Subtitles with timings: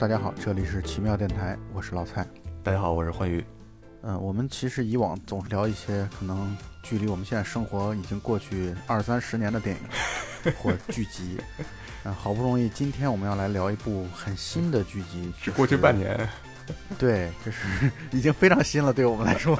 [0.00, 2.26] 大家好，这里是奇妙电台，我是老蔡。
[2.62, 3.44] 大家好，我是欢愉。
[4.00, 11.36] 嗯，我们其实以往总是聊一些可能距离我们现在生活已经过去二三十年的电影 或剧集。
[12.04, 16.26] 嗯，好不容易今天我们要来聊一部很新的剧集，是过去半年。
[16.98, 19.54] 对，这是已经非常新了，对我们来说。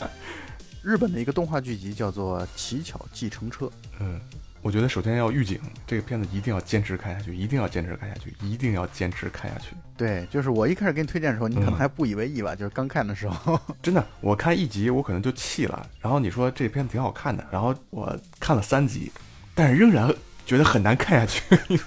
[0.84, 3.64] 日本的一个动画剧集叫做《乞巧计程车》。
[3.98, 4.20] 嗯。
[4.68, 9.74] 我觉得首先要预警，这个片子一定要坚持看下去，一定要坚持看下去，一定要坚持看下去。
[9.96, 12.54] 对，就是我一开始给你推荐的时候，你可能还不以为意吧？
[12.54, 15.88] 就是刚看的时候， 真的，我看一集我可能就气了。
[16.02, 19.10] 然后你说这片子挺好看的，然后我看了三集，
[19.54, 21.42] 但是仍然觉得很难看下去。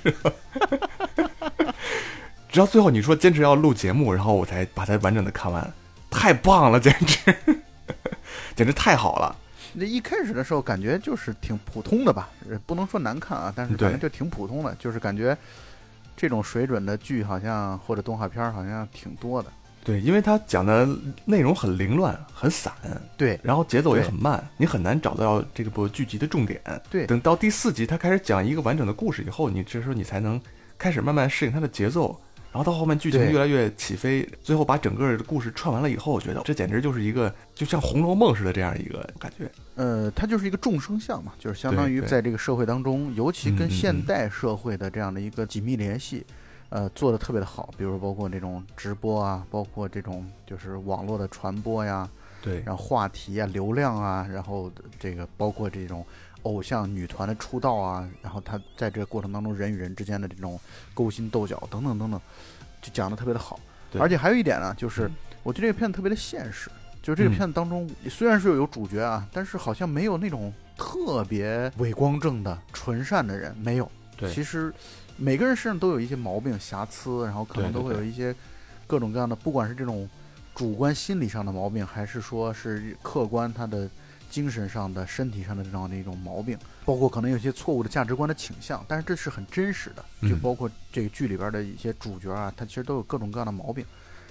[2.51, 5.71] 直到最后你说坚持要录节目，然后我才把它完整的看完。
[6.09, 7.35] 太棒了，简直，
[8.57, 9.35] 简直太好了。
[9.73, 12.29] 那一开始的时候感觉就是挺普通的吧，
[12.65, 15.37] 不能说难看啊，但是反正就挺普通的，就是感觉
[16.15, 19.49] 这种水准的剧好像或者动画片好像挺多的。
[19.83, 20.87] 对，因为它讲的
[21.25, 22.71] 内容很凌乱、很散，
[23.17, 26.61] 对，然后节奏也很慢，你很难找到这个部剧集的重点。
[26.89, 30.39] 对，等到第四集它开始讲一个完整的故事以后，你这时候你才能
[30.77, 32.19] 开始慢慢适应它的节奏。
[32.51, 39.49] 然后到后面剧情越来越起飞，最后把整个的故事串完了以后，我觉得这简直就是一个就像《红楼梦》似的这样一个感觉。
[39.75, 46.25] 呃，它就是一个众生相嘛，就是相当于在这个社会当中，尤其跟现代社会的这样的一个紧密联系，
[46.67, 47.73] 呃，做的特别的好。
[47.77, 52.09] 比如包括这种直播啊，包括这种就是网络的传播呀，
[52.41, 56.05] 对，然后话题啊、流量啊，然后这个包括这种。
[56.43, 60.59] 偶像女团的出道啊，然后他在这个过程当中人与人之间的这种
[60.93, 62.19] 勾心斗角等等等等，
[62.81, 63.59] 就讲的特别的好。
[63.99, 65.11] 而且还有一点呢，就是
[65.43, 66.69] 我觉得这个片子特别的现实。
[67.01, 73.91] 就是这个片子当中，虽然是有主角啊，但是好像没有那种特别伟光正的纯善的人，没有。
[74.15, 74.71] 对，其实
[75.17, 78.35] 每个人身上都有一些毛病瑕疵，然后可能都会有一些
[78.85, 80.07] 各种各样的，不管是这种
[80.53, 83.89] 主观心理上的毛病，还是说是客观他的。
[84.31, 90.03] 精神上的、身体上的这样的一种毛病，包括可能有些错误的价值观的倾向，但是这是很真实的。
[90.27, 93.85] 就包括这个剧里边的一些主角啊，他其实都有各种各样的毛病。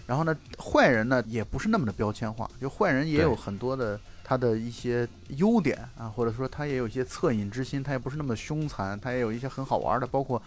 [0.06, 5.06] 然后呢，坏人呢也不是那么的标签化，就坏人也有很多的他的一些
[5.36, 10.06] 优点啊，或者说他也有一些恻隐之心，他也不是那么凶残，他也有一些很好玩的。
[10.06, 10.42] 包括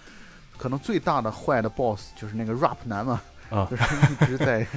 [0.58, 4.68] 可能最大的坏的 boss 就是那个 rap 男嘛，啊，就是一直在。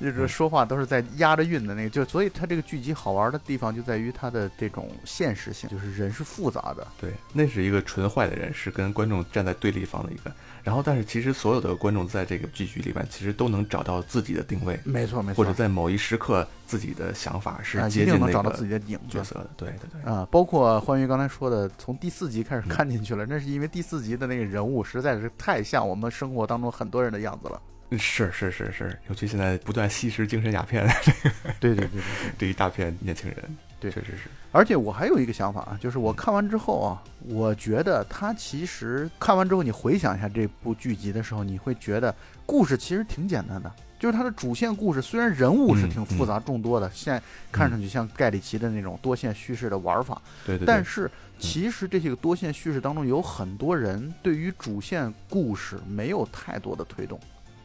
[0.00, 6.86] 就是说话都是在押着韵的那个，就所以它这个剧集好玩的地方就在于它的这种现实性，就是人是复杂的。
[7.00, 10.32] 对，那是一个纯坏的人，是跟观众站在对立方的一个。
[10.62, 15.42] 然后，但是其实所有的观众在这个剧集里面，其实都能找到自己的定位，没错没错。
[15.42, 19.50] 或者在某一时刻，自己的想法是接近能找到自己的影角色的。
[19.56, 20.12] 对对对。
[20.12, 27.60] 啊，包括欢愉刚才说的，从第四集开始看进去了，那是因为第四集的那个人物实在是太像我们生活当中很多人的样子了。
[27.92, 30.86] 是是是是，尤其现在不断吸食精神鸦片，
[31.58, 32.02] 对对对对，
[32.38, 34.28] 这一大片年轻人，对，确实是。
[34.52, 47.22] 而且我还有一个想法啊，就是我看完之后啊，我觉得他其实看完之后，你回想一下这部剧集的时候，你会觉得故事其实挺简单的，就是它的主线故事虽然人物是挺复杂众多的，现在
[47.52, 57.18] 看上去像盖里奇的那种多线叙事的玩法，对对，但是其实这些个多线叙事当中有很多人对于主线故事没有太多的推动。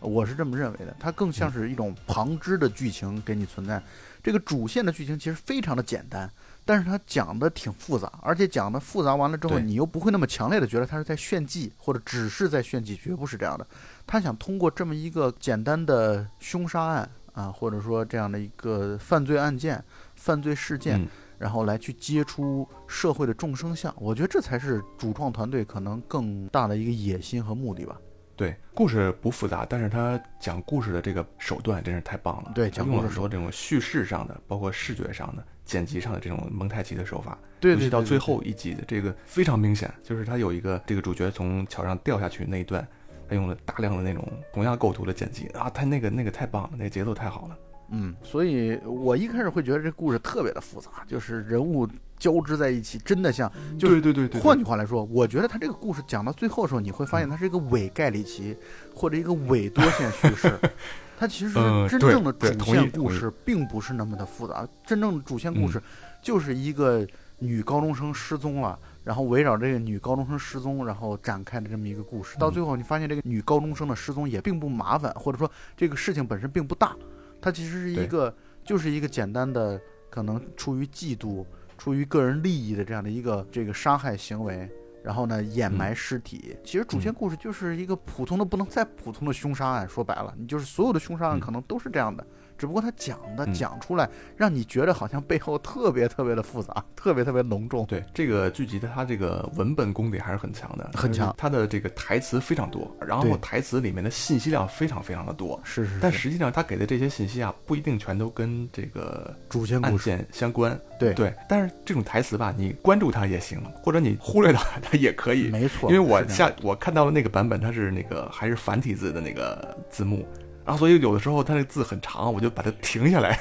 [0.03, 3.81] 我是这么认为的，它更像是一种旁支的剧情给你存在。
[4.21, 6.29] 这个主线的剧情其实非常的简单，
[6.63, 13.67] 但是它讲的挺复杂，而且讲的复杂完了之后，你又不会那么强烈的觉得它是在炫技，或者只是在炫技，绝不是这样的。
[14.07, 19.83] 他想通过这么一个简单的凶杀案啊，或者说这样的一个犯罪案件、
[20.15, 21.05] 犯罪事件，
[21.37, 23.93] 然后来去接出社会的众生相。
[23.97, 27.97] 我觉得这才是主创团队可能更大的一个野心和目的吧。
[28.35, 32.51] 对，故事不复杂，但是他讲故事的这个手段真是太棒了。
[32.55, 37.37] 对，讲用了很多这种叙事上的，包括视觉上的、剪辑上的这种蒙太奇的手法。
[37.59, 42.85] 对，尤其到最后一集的这个非常明显，就是他有一个这个主角从桥上掉下去那一段，
[43.29, 47.57] 他用了大量的那种同样构图的剪辑啊，他那个那个太棒了，那个节奏太好了。
[47.95, 51.87] 嗯，所以我一开始会觉得这故事特别的复杂，就是人物
[52.17, 54.41] 交织在一起，真的像，对对对对。
[54.41, 58.57] 换句话来说，我觉得他这个故事讲到最后的时候，你会发现它是一个伪盖里奇，
[58.95, 60.51] 或者一个伪多线叙事。
[61.19, 61.53] 它其实
[61.87, 65.81] 真正的主线故事并不是那么的复杂，真正的主线故事
[66.21, 67.07] 就是一个
[67.37, 72.35] 女高中生失踪了，然后围绕这个女高中生失踪，然后展开的这么一个故事。
[72.39, 76.95] 到最后，你发现这个女高中生的失踪也并不麻烦，或者说这个事情本身并不大。
[77.43, 79.77] 它其实是一个，就是一个简单的，
[80.09, 81.45] 可能出于嫉妒、
[81.77, 84.69] 出于个人利益的这样的一个这个伤害行为，
[85.03, 86.55] 然后呢掩埋尸体。
[86.63, 92.25] 其实主线故事就是一个普通的不能再普通的凶杀案，说白了，你就是所有的凶杀案嗯可能都是这样的。
[92.63, 97.85] 只不过他讲的嗯讲出来，让你觉得好像背后特别特别的复杂，特别特别隆重。
[97.87, 105.59] 对这个剧集的，它这个文本功底还是很强的，很强它的这个台词非常多，然后台词里面的信息量非常非常的多。
[105.65, 110.79] 是是是，但实际上，他给的这些信息啊，不一定全都跟这个主线故事，件相关。
[110.97, 115.49] 对对，但是这种台词吧，你关注它也行，或者你忽略它，它也可以。
[115.49, 115.91] 没错。
[115.91, 120.25] 因为我下我看到了那个版本，它是那个还是繁体字的那个字幕，
[120.65, 123.39] 然后所以有的时候它那个字很长，我就把它停下来，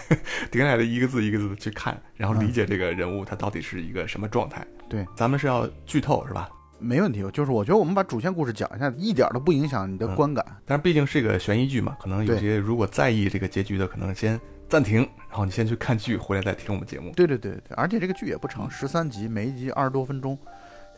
[0.51, 4.67] 停下来的一个字一个字的去看，然后理解这个人物他到底是一个什么状态。
[4.89, 6.51] 对，咱们是要剧透是吧？
[6.79, 10.45] 没问题，就是我觉得我们把主线故事讲一下，一点都不影响你的嗯观感。
[10.67, 14.39] 但是毕竟是一个悬疑剧嘛，可能有些如果在意这个结局的，可能先
[14.69, 17.13] 暂停，然后你先去看剧，回来再听我们节目。
[17.15, 20.37] 对对对对，而且这个剧也不长，十三集，每一集二十多分钟，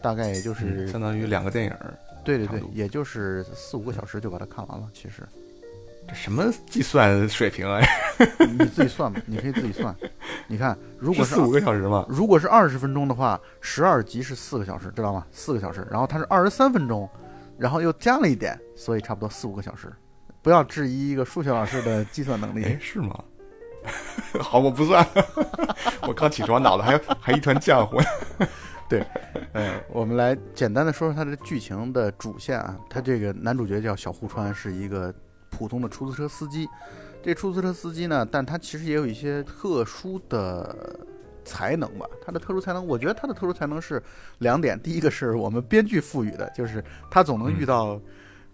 [0.01, 1.73] 大概也就是、嗯相当于两个电影，
[2.25, 4.89] 对对对，也就是四五个小时就把它看完了。
[4.95, 5.44] 其实这
[6.15, 7.81] 什么计算水平啊？
[8.59, 9.95] 你自己算吧，你可以自己算。
[10.47, 12.07] 你看，如果是是四五个小时嘛？
[12.09, 15.27] 如果是二十分钟的话，十二集是四个小时，知道吗？
[15.31, 17.09] 四个小时，然后它是二十三分钟，
[17.59, 19.93] 然后又加了一点，所以差不多四五个小时。
[20.41, 22.79] 不要质疑一个数学老师的计算能哎力，。
[22.81, 23.19] 是吗？
[24.41, 25.07] 好，我不算。
[26.07, 27.99] 我刚起床，脑子还还一团浆糊。
[28.87, 29.03] 对
[29.53, 32.77] 呃，我们来简单的说说它的剧情的主线啊。
[32.91, 35.13] 他这个男主角叫小户川，是一个
[35.55, 36.69] 普通的出租车司机。
[37.23, 40.77] 这出租车司机呢，但他其实也有一些特殊的
[41.43, 42.05] 才能吧。
[42.23, 44.03] 他的特殊才能，我觉得他的特殊才能是
[44.41, 44.79] 两点。
[44.79, 47.99] 第一个是我们编剧赋予的，就是他总能遇到、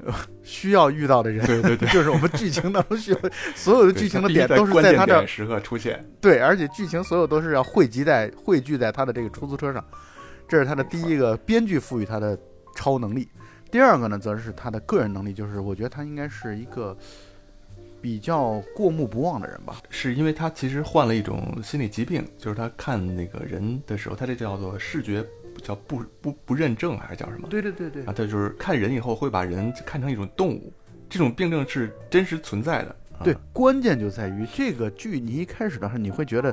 [0.05, 0.15] 呃
[0.45, 1.45] 需要遇到的人。
[1.47, 3.19] 对对对， 就是我们剧情当中需要
[3.57, 6.09] 所有的剧情的点都是在他这儿时刻出现。
[6.21, 9.85] 对，而且剧情所有都是要汇集在汇聚在他的这个出租车上，
[10.47, 12.39] 这是他的第一个编剧赋予他的
[12.77, 13.29] 超能力。
[13.71, 16.97] 第二个呢，则是他的个人能力，就是我觉得他应该是一个
[18.01, 19.77] 比较过目不忘的人吧。
[19.89, 25.25] 是因为他其实患了一种心理疾病，就是他看那个人的时候，他这叫做视觉
[25.63, 27.47] 叫不不不认证还是叫什么？
[27.49, 30.73] 对对对对啊，他就是看人以后会把人看成一种动物，
[31.09, 32.97] 这种病症是真实存在的。
[33.19, 36.53] 啊对，关键就在于这个剧，你一开始的时候你会觉得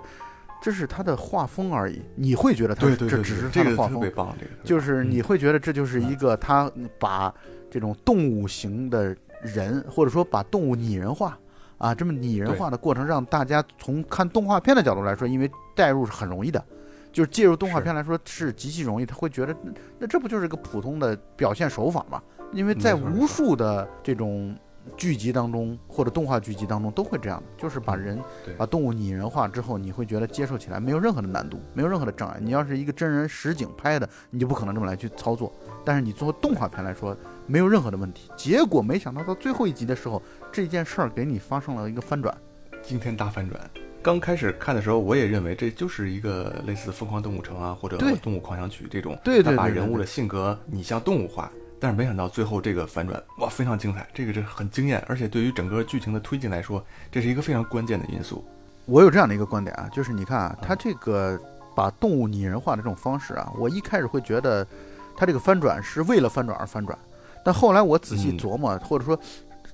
[0.61, 3.95] 这是他的画风而已，你会觉得他对对对，这只是他的画风。
[3.95, 6.69] 特别，棒，这个就是你会觉得这就是一个他
[6.99, 7.33] 把
[7.69, 11.37] 这种动物型的人，或者说把动物拟人化
[11.77, 16.63] 啊，这么拟人化的过程，让大家从看动画片的角度来说，因为代入是很容易的，
[17.11, 22.21] 就是介入动画片来说是极其容易，他会觉得那那这不就是个普通的表现手法吗？
[22.53, 24.55] 因为在无数的这种
[24.95, 28.19] 剧集当中或者动画剧集当中都会这样的，就是把人
[28.57, 32.39] 把动物拟人化之后，你会觉得接受起来没有任何的难度，没有任何的障碍。
[32.41, 35.51] 你要是一个真人实景拍的，你就不可能这么来去操作。
[35.83, 38.29] 但是你做动画片来说，没有任何的问题。
[38.35, 42.35] 结果没想到到最后一集的时候，这件事儿给你发生了一个翻转。
[42.81, 43.59] 惊天大翻转。
[44.03, 51.51] 刚开始看的时候，我也认为这就是一个类似《疯狂动物城》啊，或者对《动物狂想曲》这种，对对对对他把人物的性格拟像动物化。
[51.79, 58.43] 但是没想到最后这个反转，哇，非常精彩，这个是很惊艳，而且对于整个剧情的推进来说，这是一个非常关键的因素。
[58.85, 61.39] 我有这样的一个观点啊，就是你看啊，他这个
[61.75, 64.65] 把动物拟人化的这种方式啊，我一开始会觉得
[65.15, 66.97] 他这个翻转是为了翻转而翻转，
[67.43, 69.19] 但后来我仔细嗯琢磨，或者说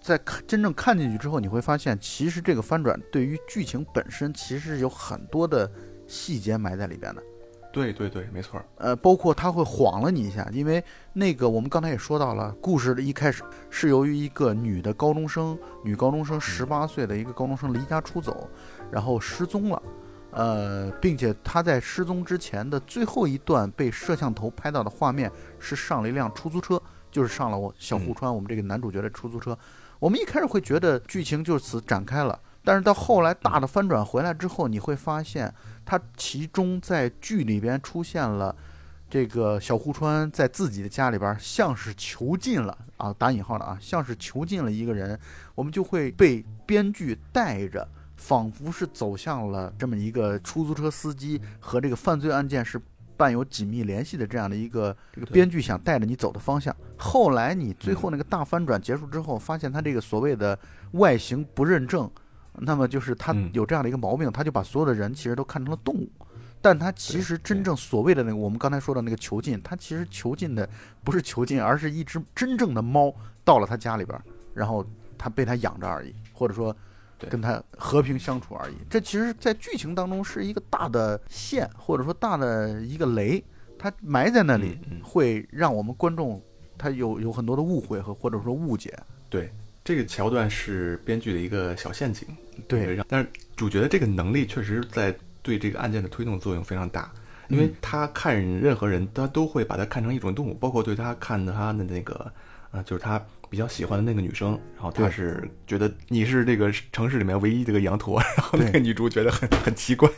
[0.01, 5.71] 在看真正看进去之后，你会发现，其实这个翻转对于剧情本身其实有很多的
[6.07, 7.23] 细节埋在里边的。
[7.73, 18.47] 对对对，没错儿，呃，包括他会晃了你一下，因为那个我们刚才也说到了，故事的一开始是由于一个女的高中生，女高中生十八岁的一个高中生离家出走，
[18.91, 19.81] 然后失踪了，
[20.29, 29.57] 呃，并且她在失踪之前的最后一段被摄像头拍到的画面是上了一辆出租车，就是上了我小户川我们这个男主角的出租车。
[29.97, 35.53] 我们一开始会觉得剧情就此展开了，但是到后来大的翻转回来之后，你会发现。
[35.85, 38.55] 它其中在剧里边出现了
[39.09, 45.19] 这个小户川在自己的家里边像是囚禁了啊，打引号的啊，像是囚禁了一个人，
[45.55, 52.81] 我们就会被编剧带着，仿佛是走向了这么一个出租车司机和这个犯罪案件是
[53.17, 56.73] 伴有紧密联系的这样的一个这个编剧想带着你走的方向。
[56.95, 60.57] 后来你最后那个大翻转结束之后，发现他这个所谓的
[60.93, 62.09] 外形不认证。
[62.55, 66.09] 那么就是他嗯有这样的一个毛病，他就把所有的人其实都看成了动物，
[66.61, 70.67] 但他其实真正所谓的那个我们刚才说的那个囚禁，他其实囚禁的
[71.03, 74.19] 不是囚禁，而是一只真正的猫到了他家里边，
[74.53, 74.85] 然后
[75.17, 76.75] 他被他养着而已，或者说
[77.29, 78.75] 跟他和平相处而已。
[78.89, 83.43] 这其实，在剧情当中是一个大的线，或者说大的一个雷。
[83.75, 86.41] 它埋在那里，会让我们观众
[86.77, 88.97] 他有有很多的误会和或者说误解。
[89.29, 89.51] 对，
[89.83, 92.25] 这个桥段是编剧的一个小陷阱，
[92.67, 97.11] 对，让但是主角的这个能力确实在对这个案件的推动作用非常大，
[97.49, 102.31] 因为他看任何人，他都会把他看成一种动物，包括对他看他的那个，
[102.71, 103.21] 呃，就是他
[103.53, 105.11] 比较喜欢的那个女生，然后他对。
[105.11, 110.09] 是觉得你是这个城市里面唯一这个羊驼，然后那个女主觉得很很奇怪，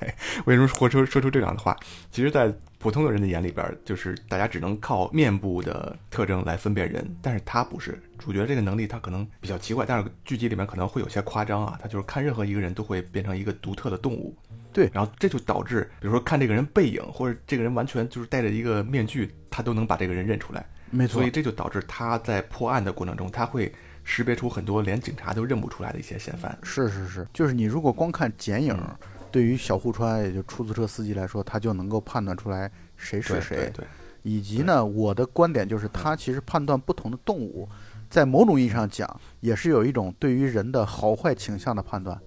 [0.46, 1.76] 为什么说出说出这样的话？
[2.12, 8.02] 其实，在普通的人的眼里边，就是大家只能靠面部的特征来分辨人，但是她不是。
[8.18, 14.34] 主角这个能力，她可能比较奇怪，但是剧集里面可能会有些夸张啊，她就是看任何一个人都会变成一个独特的动物，
[14.72, 14.90] 对。
[14.94, 20.66] 然后这就导致，比如说看这个人背影，或者这个人完全就是戴着一个面具，他都能把这个人认出来，
[20.96, 21.16] 没错。
[21.16, 23.74] 所以，这就导致他在破案的过程中，他会
[24.04, 26.58] 识别出很多连警察都认不出来的一些嫌犯。
[26.64, 28.96] 是是是，就是你如果光看剪影，嗯。
[29.32, 33.58] 对于小户川也就出租车司机来说，他就能够判断出来谁是对谁。
[33.58, 33.86] 对对，
[34.22, 37.68] 以及呢，我的观点就是，他其实判断不同的动物，
[38.10, 42.18] 在某种意义上讲，也是有一种对于人的好坏倾向的判断。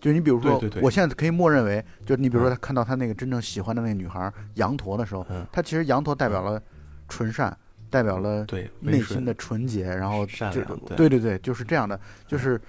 [0.00, 0.82] 就你比如说，对对对。
[0.84, 6.62] 我现在可以默认为，就你比如说，他看到他那个真正喜欢的那个女孩羊驼的时候，嗯，他其实羊驼代表了
[7.08, 7.58] 纯善，
[7.92, 12.60] 代表了对，内心的纯洁，然后就善良对对对对，就是这样的，就是。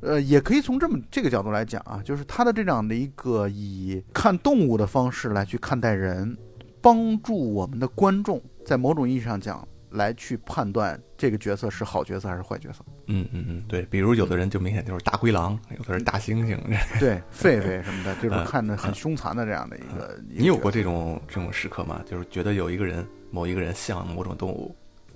[0.00, 6.38] 呃，也可以从这么这个角度来讲啊，就是他的这样的一个以看动物的方式来去看待人，
[6.80, 12.84] 帮助我们的观众在某种意义上讲来去判断这个角色是好角色还是坏角色。
[13.08, 16.56] 嗯嗯嗯，对，比如有的人就明显就是大灰狼，有的人大猩猩，
[17.00, 22.00] 对，狒狒什么的，这种嗯看着很凶残的这样的一个，一个你有过这种这种时刻吗？
[22.06, 24.74] 就是觉得有一个人某一个人像某种动物，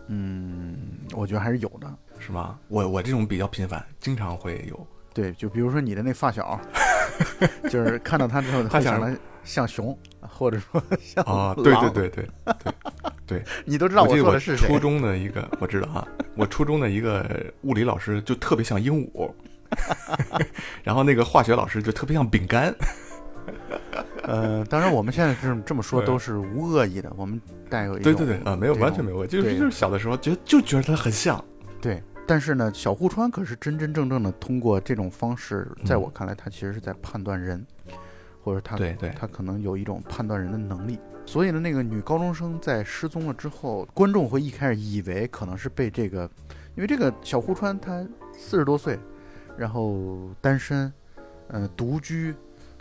[0.08, 0.76] 嗯，
[1.14, 1.92] 我觉得还是有的。
[2.18, 2.58] 是吗？
[2.68, 4.86] 我我这种比较频繁，经常会有。
[5.12, 6.58] 对，就比如说你的那发小，
[7.68, 12.72] 就是看到他之后他想会想的像熊，或者说像啊，对对对，对对
[13.26, 14.78] 对， 你都知道我记得我说的是谁初。
[14.78, 19.30] 中的一个，我知道啊，我初中的一个物理老师就特别像鹦鹉，
[20.82, 22.74] 然后那个化学老师就特别像饼干。
[24.24, 31.42] 呃，当然我们现在这么这么说都是无恶意的，我们带有一种对对对啊，没有完全没有，就是就是小的时候觉得就觉得他很像。
[31.80, 32.02] 对。
[32.24, 37.66] 但是呢，小户川可是真真正正的通过这种方式，在嗯我看来，他其实是在判断人，
[38.44, 40.98] 或者他对对他可能有一种判断人的能力。
[41.26, 46.30] 所以呢，那个女高中生在失踪了之后，观众会一开始以为可能是被这个，
[46.76, 48.96] 因为这个小户川他四十多岁，
[49.56, 50.92] 然后单身，
[51.48, 52.32] 呃，独居，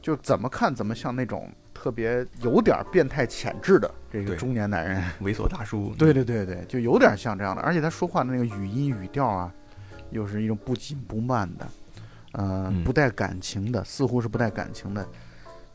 [0.01, 5.03] 就怎么看怎么像那种特别有点变态潜质的这个中年男人。
[5.21, 9.53] 猥琐大叔， 对对对对，就有点像这样的，而且他说话的那个语音语调啊，
[10.09, 11.67] 又是一种不紧不慢的，
[12.33, 15.07] 呃，嗯不带感情的，似乎是不带感情的。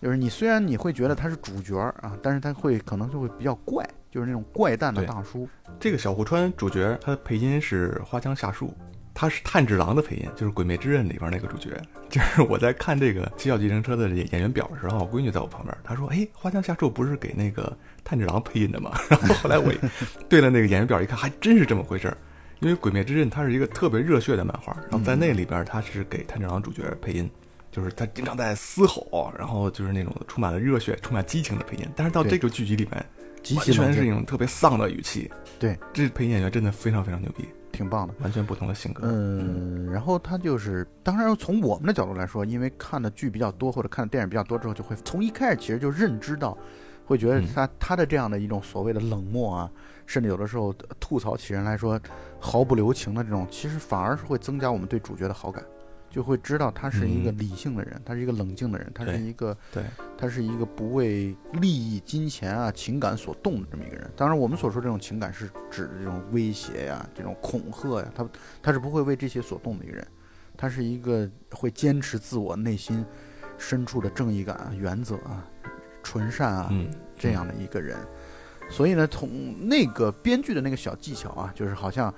[0.02, 5.48] 就是你虽然你会觉得他是主角儿啊，但是他会可能就会比较怪，就是那种怪诞的大叔。
[5.80, 8.72] 这个小户川主角，他的配音是花江夏树，
[9.18, 11.70] 他是炭治郎的配音，就是《鬼灭之刃》里边那个主角。
[12.10, 19.72] 就是我在看这个《七小计程车》的演员表的时候，我闺女在我旁边，她说：“哎，花江夏树不是给那个炭治郎配音的吗？” 然后后来我
[20.28, 22.18] 对了那个演员表一看，还真是这么回事儿。
[22.60, 27.30] 因为《鬼灭之刃》它是一个特别热血的漫画，然后在那里边他是给炭治郎主角配音。
[27.72, 33.04] 就是他经常在嘶吼，然后就是那种充满了热血、充满激情的配音，但是到这个剧集里面，
[33.42, 35.30] 极完全是一种特别丧的语气。
[35.58, 37.44] 对，这配音演员真的非常非常牛逼，
[37.76, 38.14] 挺棒的。
[38.20, 39.02] 完全不同的性格。
[39.04, 46.56] 嗯，然后他就是，当然从我们的角度来说，因为看的剧比较多或者看的电影比较多之后，就会从一开始其实就认知到，
[47.04, 49.70] 会觉得嗯他、他的这样的一种所谓的冷漠啊，
[50.06, 52.00] 甚至有的时候吐槽起人来说
[52.40, 55.62] 毫不留情的这种，其实反而是会增加我们对主角的好感，
[56.16, 59.84] 就会知道他是一个嗯理性的人，他是一个冷静的人，他是一个对，
[60.16, 64.10] 他是一个不为利益、金钱啊、情感所动的这么一个人。
[64.16, 68.26] 当然，我们所说这种情感是指这种威胁呀、这种恐吓呀，他
[68.62, 70.06] 他是不会为这些所动的一个人。
[70.56, 73.04] 他是一个会坚持自我内心
[73.58, 75.46] 深处的正义感啊、原则啊、
[76.02, 77.94] 纯善啊嗯，这样的一个人。
[78.70, 82.12] 所以呢，从那个编剧的那个小技巧啊，就是好像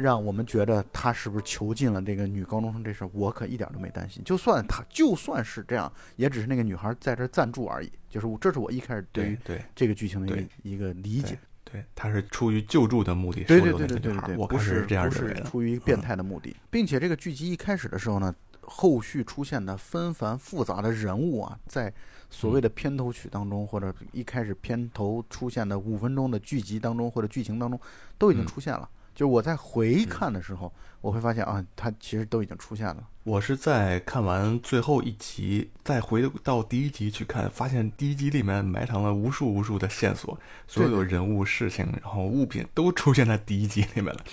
[0.00, 4.22] 让我们觉得他是不是囚禁了这个女高中生这事儿，我可一点都没担心。
[4.24, 7.92] 就算他就算是这样，也只是那个女孩在这儿暂住而已。
[8.08, 11.38] 就是我这是我一开始对于对对这个剧情的一个一个理解。
[11.62, 15.14] 对，他是出于救助的目的收对对留对对对我不是这样不。
[15.14, 21.92] 是出于变态的目的，并且这个剧集一开始的时候呢，后续出现的纷繁复杂的人物啊，在
[22.28, 27.78] 所谓的片头曲当中，或者一开始片头出现的五分钟的剧集当中或者剧情当中，
[28.18, 28.88] 都已经嗯出现了。
[29.20, 30.72] 就是我在回看的时候，
[31.02, 33.06] 我会发现啊，它其实都已经出现了。
[33.24, 44.24] 我是在看完最后一集，再回到第一集去看，发现第一集里面埋藏了无数无数的线索，所有人物、事情，然后物品都出现在第一集里面了。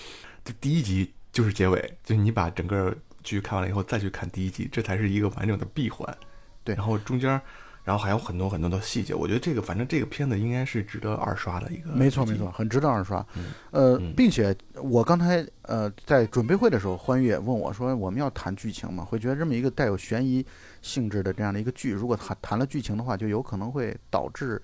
[0.46, 6.18] 就第一集就是结尾，就是你把整个剧看完了以后再去看第一集，这才是一个完整的闭环。
[6.64, 7.42] 对，然后中间。
[7.88, 11.90] 然后还有很多很多的细节，我觉得这个反正这个片子应该是值得二刷的一个。
[11.92, 13.26] 没错没错，很值得二刷。
[13.72, 19.06] 呃，并且我刚才呃在准备会的时候，欢愉也问我说：“我们要谈剧情吗？
[19.06, 20.46] 会觉得这么一个带有悬疑
[20.82, 24.62] 性质的这样的一个剧，如果谈谈了剧情的话，就有可能会导致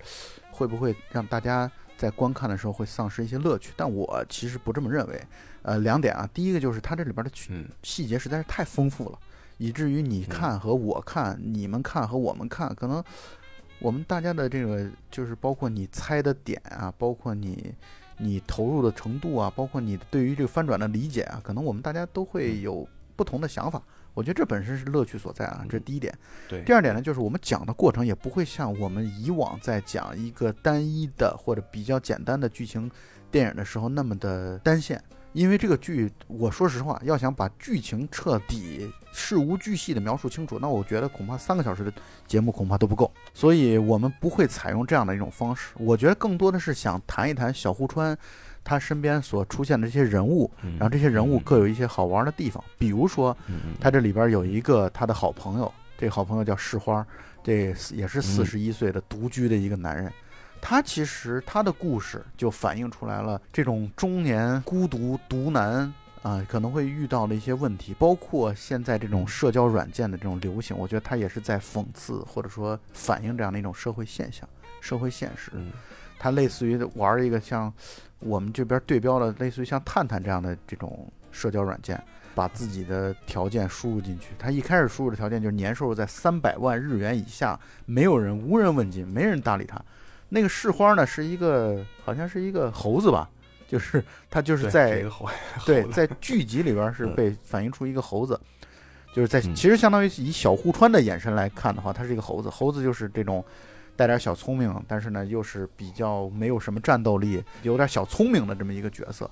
[0.50, 3.72] 会不会让大家在观看的时候会丧失一些乐趣？
[3.74, 5.18] 但我其实不这么认为。
[5.62, 7.30] 呃，两点啊，第一个就是它这里边的
[7.82, 9.18] 细节实在是太丰富了。
[9.56, 13.02] 以至于你看和我看，你们看和我们看，可能
[13.78, 17.74] 我们大家的这个就是包括你猜的点啊，包括你
[18.18, 23.82] 你投入的程度啊，包括你对于这个翻转的理解啊，可能我们大家都会有不同的想法。
[24.12, 26.16] 我觉得这本身是乐趣所在啊，这是第一点。
[26.48, 26.62] 对。
[26.62, 32.88] 第二点呢，就是我们讲的过程也不会像我们以往在讲一个单一的或者比较简单的剧情
[33.30, 35.02] 电影的时候那么的单线。
[35.34, 41.92] 因为这个剧，我说实话，要想把剧情彻底事无巨细的描述清楚，那我觉得恐怕三个小时的
[42.26, 43.12] 节目恐怕都不够。
[43.34, 45.72] 所以我们不会采用这样的一种方式。
[45.76, 48.16] 我觉得更多的是想谈一谈小户川
[48.62, 52.62] 他身边所出现的这些人物，然后这些人物各有一些好玩的地方。
[52.78, 53.36] 比如说，
[53.80, 57.04] 他这里边有一个他的好朋友，这个好朋友叫市花，
[57.42, 60.12] 这也是四十一岁的独居的一个男人。
[60.66, 65.92] 他其实他的故事就反映出来了这种中年孤独独男
[66.22, 74.48] 啊可能会遇到的一些问题，包括现在这种社交软件的这种流行，我觉得他也是在讽刺或者说反映这样的一种社会现象、
[74.80, 75.52] 社会现实。
[76.18, 77.70] 他类似于玩一个像
[78.20, 82.02] 我们这边对标的类似于像探探这样的这种社交软件，
[82.34, 84.28] 把自己的条件输入进去。
[84.38, 89.78] 他一开始输入的条件就是年收入在三百万日元以下，没有人无人问津，没人搭理他。
[90.28, 93.28] 那个市花呢，是一个好像是一个猴子吧，
[93.68, 95.04] 就是他就是在
[95.64, 98.38] 对在剧集里边是被反映出一个猴子，
[99.14, 102.50] 就是在其实相当于以小户川的眼神来看的话，他是一个猴子。
[102.50, 103.44] 猴子就是这种
[103.94, 109.30] 带点小聪明，但是呢又是比较没有什么战斗力，有点小聪明的这么一个角色。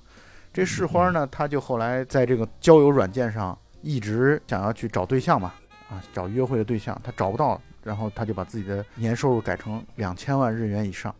[0.53, 5.53] 这市花呢，他就后来在这个交友软件上一直想要去找对象嘛，
[5.93, 7.61] 啊，找约会的对象，他找不到。
[7.83, 11.13] 然后他就把自己的年收入改成两千万日元以上，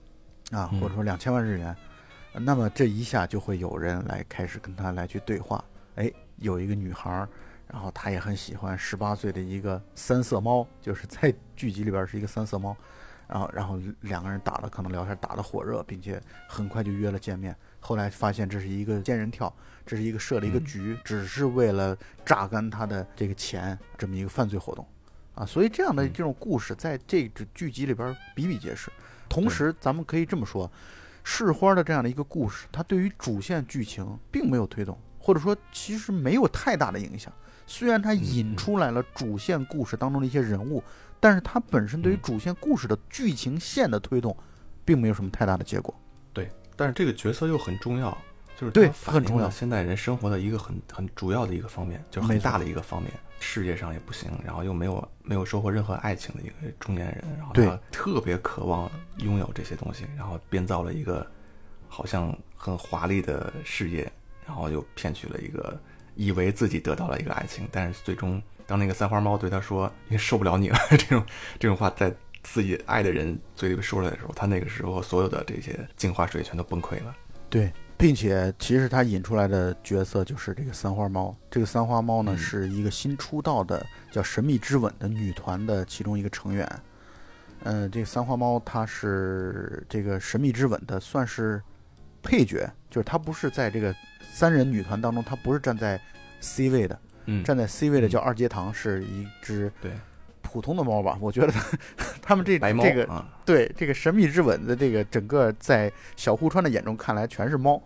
[0.50, 1.76] 啊，或者说两千万日元，
[2.32, 5.62] 那么这一下就会有人来开始跟他来去对话。
[5.96, 7.28] 哎，有一个女孩，
[7.68, 12.74] 然后她也很喜欢十八岁的一个三色猫，就是在剧集里边是一个三色猫，
[13.28, 17.56] 然后然后两个人打的可能聊天打的火热，并且很快就约了见面。
[17.80, 19.54] 后来发现这是一个仙人跳，
[19.86, 24.86] 这是一个设了一个局，只是为了榨干他的这个钱，这么一个犯罪活动。
[25.36, 28.92] 啊，所以这样的这种故事在这个剧集里边比比皆是。
[29.28, 30.72] 同时，咱们可以这么说，
[31.24, 37.34] 市花的这样的一个故事，它对于主线剧情并没有推动，或者说其实没有太大的影响。
[37.66, 40.84] 虽然它引出来了主线故事当中的一些人物，
[41.24, 44.36] 但是它本身对于主线故事的剧情线的推动，
[44.84, 45.98] 并没有什么太大的结果。
[46.34, 48.12] 对，但是这个角色又很重要，
[48.58, 53.10] 就是对很重要，现代人生活的一个很很主要的一个方面，就是很大的一个方面。
[53.40, 61.26] 事业上也不行，然后又没有没有收获任何爱情的一个中年人，然后他特别渴望拥有这些东西，然后编造了一个
[61.88, 64.12] 好像很华丽的事业，
[64.46, 65.82] 然后又骗取了一个
[66.16, 71.26] 以为自己得到了一个爱情，但是最终当那个三花猫对他说“因为受不了你了” 这种
[71.60, 77.16] 这种话在自己爱的人嘴里说出来的时候，他那个时候所有的这些镜花水全都崩溃了。
[77.50, 77.72] 对。
[77.96, 81.34] 并且，其实他引出来的角色就是这个三花猫。
[81.50, 86.68] 这个三花猫呢，是一个新出道的叫神秘之吻的女团的其中一个成员。
[87.64, 91.62] 嗯，这个三花猫它是这个神秘之吻的算是
[92.22, 93.96] 配角，就是它不是在这个
[94.34, 96.02] 三人女团当中，它不是站在
[96.42, 97.00] C 位的。
[97.26, 99.92] 嗯，站在 C 位的叫二阶堂，是一只对。
[100.42, 101.54] 普通的猫吧，我觉得
[102.22, 107.82] 他们这这个对这个神秘之吻的这个整个在小户川的眼中看来全是猫，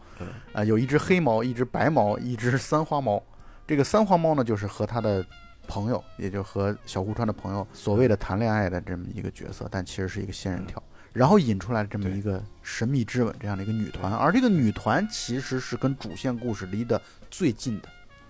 [0.51, 3.23] 啊，有一只黑猫，一只白猫，一只三花猫。
[3.65, 5.25] 这个三花猫呢，就是和他的
[5.65, 17.87] 朋友，也就和小户川的朋友所谓的谈恋爱的这么一个角色，但其实是一个仙人跳，然后引出来这么一个神秘之吻这样的一个女团，而这个女团其实是跟主线故事离得最近的。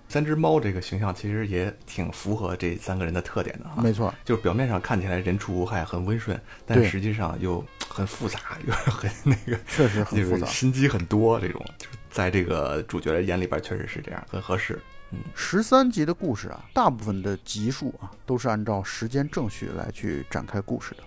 [0.09, 14.81] 三只猫这个形象其实也挺符合这三个人的特点的哈，没错，就是表面上看起来人畜无害，很温顺，但实际上又很复杂，又很那个，确实很复杂，心机很多，这种就是在这个主角的眼里边确实是这样，很合适。
[15.11, 15.19] 嗯。
[15.35, 21.03] 十三集的故事啊，大部分的集数啊都是按照时间正序来去展开故事的，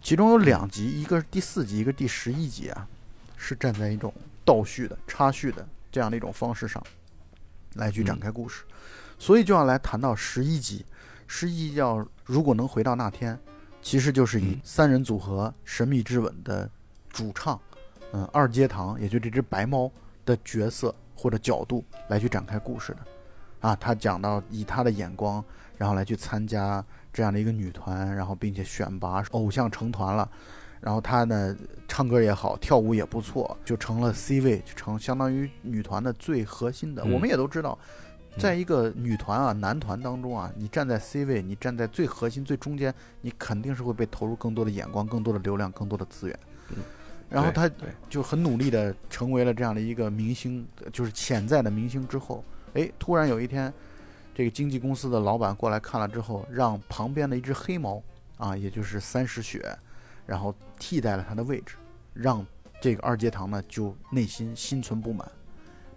[0.00, 2.86] 其中有两集，一个是第四集，一个第十一集啊，
[3.36, 4.12] 是站在一种
[4.44, 6.82] 倒叙的、插叙的这样的一种方式上
[7.74, 8.64] 来去展开故事，
[9.18, 10.84] 所以就要来谈到十一集。
[11.26, 13.38] 十一集叫如果能回到那天，
[13.80, 16.68] 其实就是以三人组合神秘之吻的
[17.10, 17.58] 主唱，
[18.12, 19.90] 嗯，二阶堂，也就这只白猫
[20.24, 22.98] 的角色或者角度来去展开故事的。
[23.60, 25.42] 啊，他讲到以他的眼光，
[25.78, 30.28] 然后来去参加这样的一个女团，然后并且选拔偶像成团了，
[30.82, 31.56] 然后她呢
[31.88, 37.02] 唱歌也好，跳舞也不错，就成了 C 位，就成相当于女团的最核心的。
[37.04, 37.78] 我们也都知道，
[38.36, 46.38] 在一个女团啊、男团当中啊，你站在 C 位，你站在最核心、最中间，你肯定是会被投入更多的眼光、更多的流量、更多的资源。
[47.28, 47.70] 然后他
[48.10, 52.44] 就很努力的成为了这样的一个明星，就是潜在的明星之后。
[52.74, 53.72] 哎，突然有一天，
[54.34, 58.02] 这个经纪公司的老板过来看了之后，让旁边的一只黑猫
[58.36, 59.60] 啊，也就是三十雪，
[60.32, 61.76] 然后替代了他的位置，
[62.14, 62.42] 让
[62.80, 65.30] 这个二阶堂呢就内心心存不满，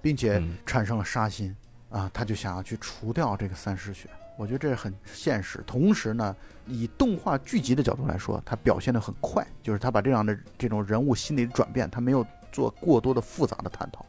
[0.01, 1.55] 并且产生了杀心
[1.89, 4.09] 啊，他就想要去除掉这个三石雪。
[4.37, 5.63] 我觉得这是很现实。
[5.65, 6.35] 同时呢，
[6.67, 14.05] 以动画剧集的角度来说，他表现的很快，就是他把这样的这种人物心理转变，他没有做过多的复杂的探讨。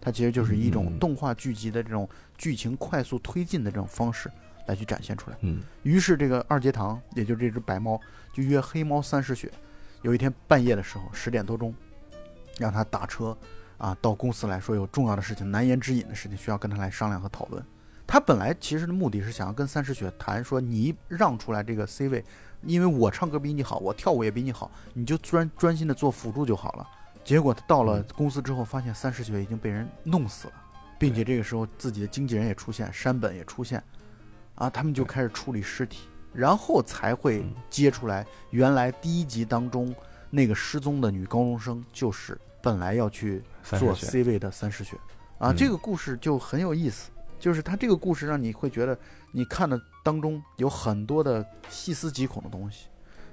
[0.00, 2.08] 它其实就是一种动画剧集的这种
[2.38, 4.30] 剧情快速推进的这种方式
[4.66, 5.36] 来去展现出来。
[5.42, 8.00] 嗯，于是这个二阶堂，也就是这只白猫，
[8.32, 9.52] 就约黑猫三石雪，
[10.06, 11.74] 有一天半夜的时候，十点多钟，
[12.58, 13.36] 让他打车
[13.76, 17.60] 啊到公司来说有重要的事情、难言之隐的事情需要跟他来商量和讨论。
[18.06, 22.24] 他本来其实的目的是想要跟三十雪谈说，你让出来这个 C 位，
[22.62, 26.86] 因为我唱歌比你好，我跳舞也比你好，你就专专心的做辅助就好了。
[27.24, 30.52] 结果他到了公司之后，发现三十雪已经被人弄死了，
[31.00, 33.82] 并且这个时候自己的经纪人也出现，山本也出现，
[34.54, 36.02] 啊，他们就开始处理尸体，
[36.36, 39.94] 然后才会揭出来，原来第一集当中
[40.28, 44.96] 那个失踪的女高中生就是本来要去做 C 位的三石雪，
[45.38, 48.98] 啊，这个故事就很有意思，就是他这个故事让你会觉得
[49.32, 52.88] 你看的当中有很多的细思极恐的东西，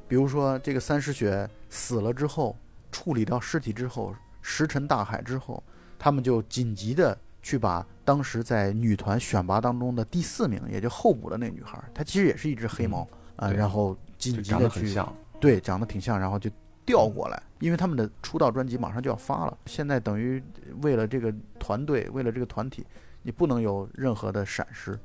[0.07, 2.57] 比如说这个三石雪死了之后。
[2.95, 5.63] 处理掉尸体之后，石沉大海之后，
[5.97, 14.97] 他们就紧急的去把当时在女团选拔当中的第四名，也就候补的那女孩，她其实也是一只黑猫啊，然后紧急的去，
[15.39, 16.49] 对，长得挺像，然后就
[16.85, 20.41] 调过来，因为他们的出道专辑马上就要发了，现在等于
[20.81, 22.83] 为了这个团队，为了这个团体，
[23.21, 24.97] 你不能有任何的闪失，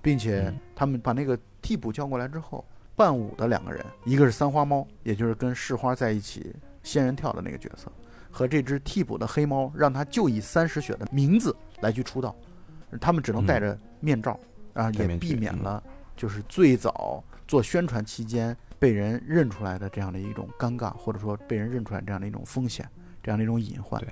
[0.00, 2.64] 并且他们把那个替补叫过来之后，
[2.96, 6.54] 伴舞的两个人，一个是三花猫，也就是跟市花在一起。
[6.84, 7.90] 仙人跳的那个角色，
[8.34, 12.34] 和这只替补的黑猫，让他就以三十雪的名字来去出道，
[13.00, 14.36] 他们只能戴着面罩，
[14.72, 15.80] 啊，也避免了
[16.16, 22.84] 就是最早做宣传期间被人认出来的这样的一种尴尬，或者说被人认出来这样的一种风险，
[23.22, 24.00] 这样的一种隐患。
[24.00, 24.10] 对，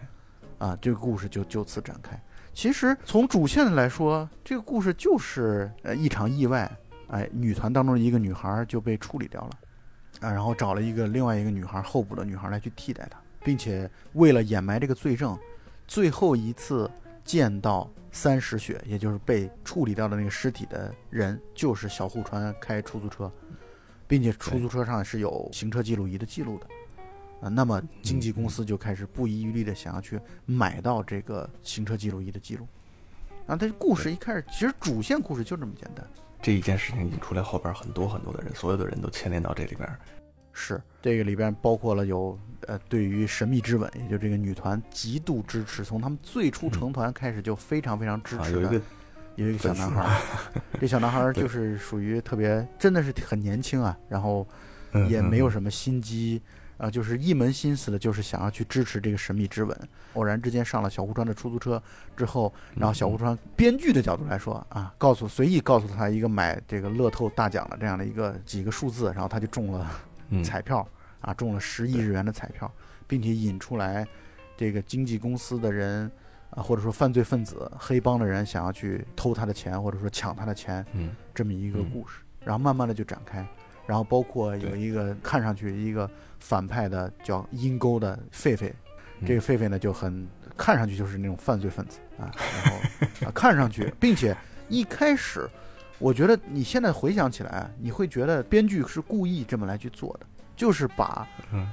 [0.59, 2.17] 啊，这个故事就就此展开。
[2.55, 6.71] 其实从主线的来说，这个故事就是呃一场意外，
[7.09, 9.51] 哎，女团当中的一个女孩就被处理掉了。
[10.21, 15.39] 啊，然后找了一个另外一个女孩候补的女孩来去替代她，并且为了掩埋这个罪证，
[15.87, 16.91] 最后一次
[17.25, 23.31] 见到三石雪，也就是被处理掉的那个尸体的人，就是小户川开出租车，
[24.07, 26.67] 并且出租车上是有行车记录仪的记录的。
[27.41, 32.69] 啊，那么经纪公司就开始不遗余力的想要去买到这个行车记录仪的记录。
[33.47, 36.07] 啊，但是故事一开始其实主线故事就这么简单。
[36.41, 39.89] 这一件事情引出来，后边很多很多的人，所有的人都牵连到这里边。
[40.53, 48.61] 是这个里边包括了有呃，对于神秘之吻，也就这个女团极度支持，从他们最初成团开始就非常非常支持的。
[48.61, 48.81] 有一个
[49.37, 50.21] 有一个小男孩，
[50.81, 54.47] 这小男孩就是属于特别真的是很年轻啊，然后
[55.09, 56.41] 也没有什么心机。
[56.79, 59.79] 啊，就是一门心思的，就是想要去支持这个神秘之吻。
[60.15, 61.81] 偶然之间上了小户川的出租车
[62.17, 69.89] 之后，然后小户川编剧的角度来说啊，告诉随意告诉他一个买这个乐透大奖的这样的一个几个数字，然后他就中了
[70.43, 70.87] 彩票
[71.21, 72.73] 啊，中了十亿日元的彩票，
[73.07, 74.07] 并且引出来
[74.57, 76.11] 这个经纪公司的人
[76.51, 83.45] 啊，或者说犯罪分子、黑帮的人想要去偷他的钱，或者说抢他的钱，嗯，这么一个故事，然后慢慢的就展开。
[83.85, 88.73] 然后包括有一个看上去一个反派的叫阴沟的狒狒，
[89.27, 94.37] 这个狒狒呢就很看上去就是那种犯罪分子啊，然后啊看上去，并且
[94.69, 95.51] 一开始，
[96.03, 101.71] 我觉得你现在回想起来，你会觉得编剧是故意这么来去做的，就是把嗯。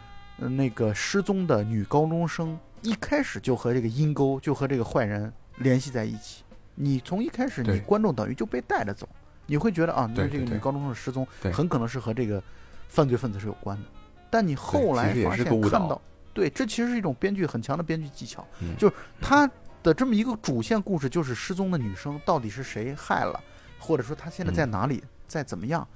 [0.55, 6.43] 那个失踪的女高中生一开始就和这个阴沟，就和这个坏人联系在一起。
[6.75, 9.09] 你从一开始，你观众等于就被带着走，
[9.47, 12.41] 你会觉得啊，那这个女高中生的失踪很可能是和这个
[12.87, 13.83] 犯罪分子是有关的。
[14.29, 16.01] 但你后来发现看到，
[16.33, 18.77] 对，这其实是一种编剧很强的编剧技巧，嗯。
[18.77, 19.49] 就是他
[19.83, 23.43] 的这么一个主线故事，就是失踪的女生到底是谁害了，
[23.79, 25.87] 或者说他现在在嗯哪里，在怎么样。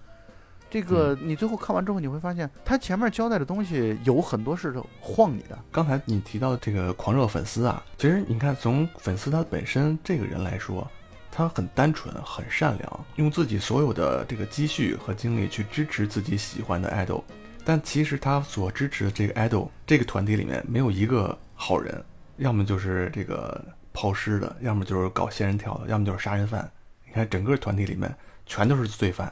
[0.69, 10.89] 这个你最后看完之后，你会发现他前面交代的东西有很多是晃你的，刚才你提到这个狂热粉丝啊，其实你看从粉丝他本身这个人来说，
[11.31, 17.21] 他很单纯，很善良，用自己所有的这个积蓄和精力去支持自己喜欢的 idol，
[17.63, 22.03] 但其实他所支持的这个 idol 这个团体里面没有一个好人，
[22.37, 26.67] 要么就是这个抛尸的，要么就是搞仙人跳的，要么就是杀人犯。
[27.13, 28.11] 你看整个团体里面
[28.43, 29.31] 全都是罪犯，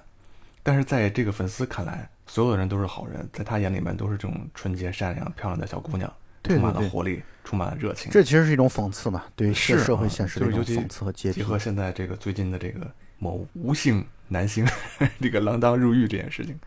[0.62, 6.12] 但是在这个粉丝看来，所有的人都是好人，在他眼里面都是这种纯洁、善良、漂亮的小姑娘，
[6.44, 8.12] 充满了活力，充满了热情。
[8.12, 11.44] 这其实是一种讽刺嘛，对于是社会啊现实的就是尤其一种讽刺和揭结。
[11.44, 14.66] 合现在这个最近的这个某无性男星
[15.20, 16.58] 这个锒铛入狱这件事情，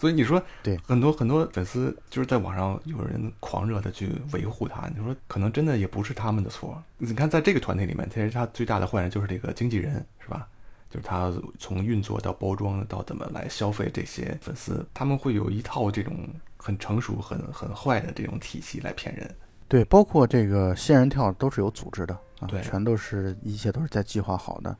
[0.00, 6.82] 所以你说对很多很多粉丝就是在网上有人狂热的去维护他，你说可能真的也不是他们的错。
[6.98, 10.46] 你看在这个团体里面，其实他最大的坏人就是这个经纪人，是吧？
[10.94, 16.16] 就是他从运作到包装到怎么来消费这些粉丝，他们会有一套这种
[16.56, 19.28] 很成熟、很很坏的这种体系来骗人。
[19.66, 24.76] 对，包括这个仙人跳都是有组织的啊对，全都是一切都是在计划好的。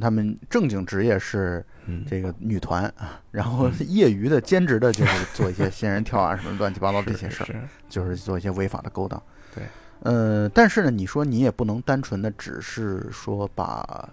[0.00, 9.22] 他们正经职业是嗯，这个女团啊，然后 业余的兼职的就是做一些仙人跳啊什么乱七八糟这些事儿，就是做一些违法的勾当。
[9.54, 9.62] 对，
[10.00, 14.08] 呃，但是呢，你说你也不能单纯的只是说把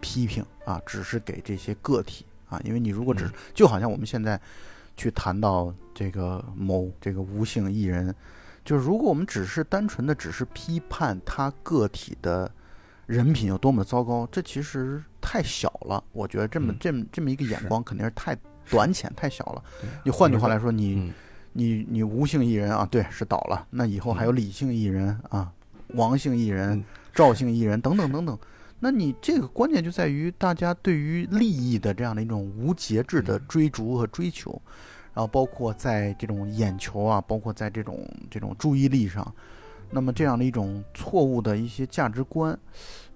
[0.00, 4.40] 批评啊，只是给这些个体啊，因为你如果只、嗯就好像我们现在
[4.96, 8.14] 去谈到这个某这个无姓艺人，
[8.64, 12.50] 就是如果我们只是单纯的只是批判他个体的
[13.06, 16.02] 人品有多么的糟糕，这其实太小了。
[16.12, 18.36] 我觉得这么嗯这么这么一个眼光肯定是太
[18.68, 19.62] 短浅太小了。
[20.04, 21.12] 你换句话来说，你嗯，
[21.52, 23.66] 你你吴姓艺人啊，对，是倒了。
[23.70, 25.50] 那以后还有李姓艺人啊，
[25.94, 26.84] 王姓艺人嗯、
[27.14, 28.38] 赵姓艺人等等等等。
[28.80, 34.50] 那你这个关键就在于大家对于利益的这样的一种无节制的追逐和追求，
[35.14, 39.34] 然后包括在这种眼球啊，包括在这种这种注意力上，
[39.90, 42.56] 那么这样的一种错误的一些价值观，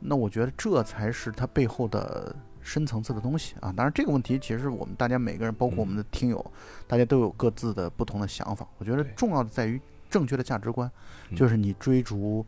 [0.00, 3.72] 那我觉得这才是它背后的深层次的东西啊。
[3.76, 6.44] 当然，这个问题其实我们大家每个人，包括我们的听友，
[6.88, 8.66] 大家都有各自的不同的想法。
[8.78, 10.90] 我觉得重要的在于正确的价值观，
[11.30, 12.44] 嗯就是你追逐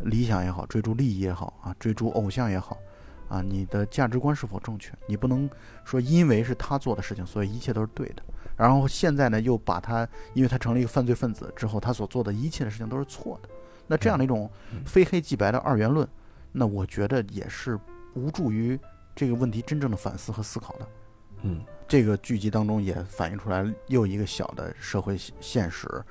[0.00, 2.78] 理想也好，追逐利益也好啊，追逐偶像也好。
[3.28, 4.90] 啊，你的价值观是否正确？
[5.06, 5.48] 你不能
[5.84, 8.22] 说因为是他做的事情，所以一切都是对的。
[8.56, 13.48] 然后现在呢，又把他，因为他成了一个犯罪分子之后，他所做的一切的事情都是错的。
[13.86, 16.08] 那这样的一种嗯非黑即白的二元论，
[16.52, 17.78] 那我觉得也是
[18.14, 18.80] 无助于
[19.14, 20.88] 这个问题真正的反思和思考的。
[21.42, 26.02] 嗯，这个剧集当中也反映出来又一个小的社会现现实，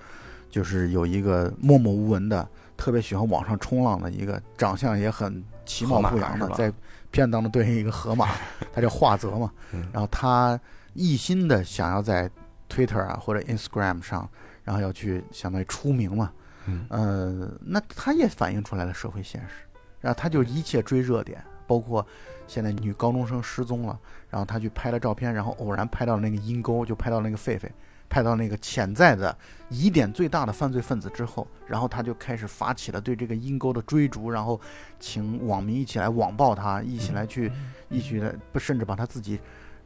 [0.52, 6.72] 就是有一个默默无闻的、特别喜欢网上冲浪的一个长相也很其貌不扬的在
[7.12, 8.28] 片当中对应一个河马，
[8.72, 9.52] 他叫华泽嘛。
[9.74, 10.60] 嗯然后他
[10.94, 12.30] 一心的想要在
[12.70, 14.30] Twitter 啊或者 Instagram 上，
[14.64, 16.32] 然后要去相当于出名嘛。
[16.66, 19.66] 嗯呃，那他也反映出来了社会现实，
[20.02, 22.06] 然后他就一切追热点，包括
[22.46, 23.98] 现在女高中生失踪了，
[24.30, 27.70] 然后他去拍了照片，然后偶然拍到了那个阴沟，就拍到那个狒狒，
[28.10, 29.36] 拍到那个潜在的
[29.70, 34.60] 疑点最大的犯罪分子之后，然后他就开始发起了对这个阴沟的追逐，然后
[35.00, 37.52] 请网民一起来网暴他，一起来去，
[37.90, 39.40] 一起来不甚至把他自己。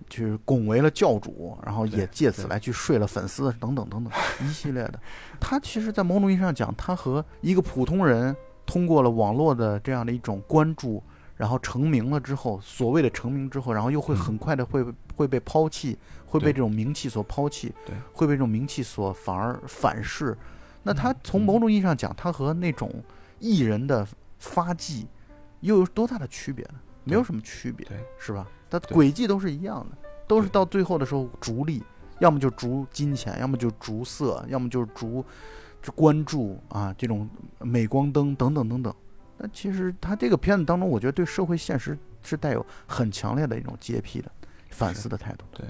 [0.10, 4.12] 去拱为了教主，然后也借此来去睡了粉丝等等等等
[4.44, 5.00] 一系列的。
[5.40, 11.02] 他其实，在某种意义上讲，他和一个普通人通过了网络的这样的一种关注，
[11.38, 14.84] 然后成名了之后，所谓的成名之后，然后又会嗯很快的会
[15.22, 20.36] 会被抛弃，会被这种名气所抛弃对，会被这种名气所反而反噬。
[20.84, 22.92] 那他嗯从某种意义上讲，他和那种
[23.40, 24.06] 艺人的
[24.40, 25.08] 发迹
[25.60, 26.80] 又有多大的区别呢？
[27.04, 28.48] 没有什么区别，是吧？
[28.70, 31.84] 他轨迹都是一样的，都是到最后的时候逐利，
[32.20, 35.24] 要么就逐金钱，要么就逐色，要么就是逐
[35.96, 37.30] 关注啊，这种
[37.60, 38.94] 镁光灯等等等等。
[39.38, 44.32] 那其实他这个片子当中，我觉得对社会现实是带有很强烈的一种洁癖的
[44.72, 45.46] 反思的态度。
[45.52, 45.66] 对。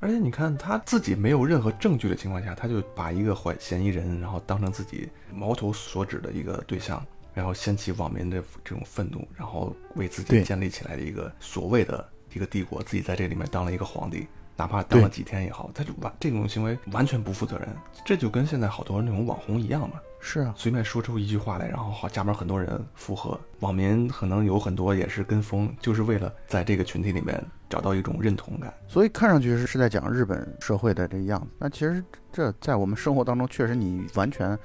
[0.00, 14.26] 而且你看他自己没有任何证据的情况下，他就把一个怀嫌疑人，然后当成自己矛头所指的一个对象，然后掀起网民的这种愤怒，然后为自己建立起来的一个所谓的一个帝国，自己在这里面当了一个皇帝。
[14.56, 17.68] 哪怕当了几天也好，他就完这种行为完全不负责任。
[18.04, 20.00] 这就跟现在好多那种网红一样嘛。
[20.20, 28.72] 是啊，随便说出一句话来，然后好下面很多人附和，网民可能有很多也是跟风，就是为了在这个群体里面找到一种认同感。
[28.86, 32.02] 所以看上去是是在讲日本社会的这个样子，那其实
[32.32, 34.58] 这在我们生活当中，确实你完全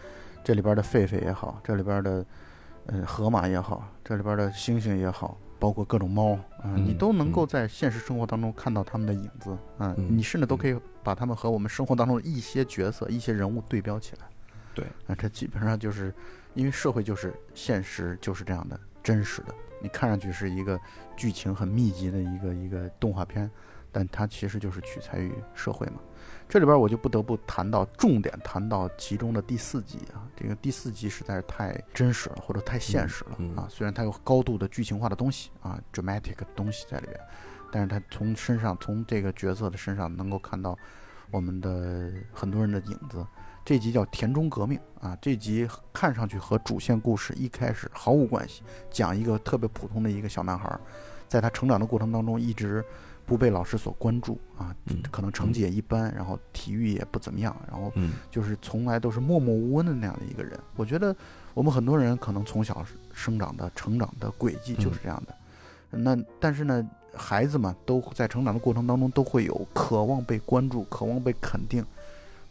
[0.43, 2.25] 这里边的狒狒也好，这里边的
[2.87, 14.27] 呃河马也好，这里边的猩猩也好，包括各种猫啊、嗯你都能够在现实生活当中看到他们的影子啊、嗯你甚至都可以把他们和我们生活当中的一些角色、一些人物对标起来。
[14.75, 16.13] 对啊，这基本上就是
[16.55, 19.53] 因为社会就是现实就是这样的真实的。
[19.81, 20.79] 你看上去是一个
[21.17, 23.51] 剧情很密集的一个一个动画片，
[23.91, 25.99] 但它其实就是取材于社会嘛。
[26.47, 33.67] 这里边我就不得不谈到重点谈到其中的第四集啊，这个第四集实在是太真实了，或者太现实了、嗯嗯啊。
[33.69, 37.19] 虽然它有高度的剧情化的东西啊，dramatic 的东西在里边，
[37.71, 40.77] 但是它从身上从这个角色的身上能够看到
[41.29, 43.25] 我们的很多人的影子。
[43.65, 50.79] 这集叫《田中革命》啊，这集看上去和主线故事一开始毫无关系，讲一个特别普通的一个小男孩儿，
[51.29, 52.83] 在他成长的过程当中一直
[53.25, 60.59] 不被老师所关注啊，嗯可能成绩也一般，然后体育也不怎么样，然后嗯就是从来都是默默无闻的那样的一个人。
[60.75, 61.15] 我觉得
[61.53, 65.33] 我们很多人可能从小生长的成长的轨迹就是这样的。
[65.89, 71.85] 那但是呢，孩子们都在成长的过程当中都会有渴望被关注、渴望被肯定、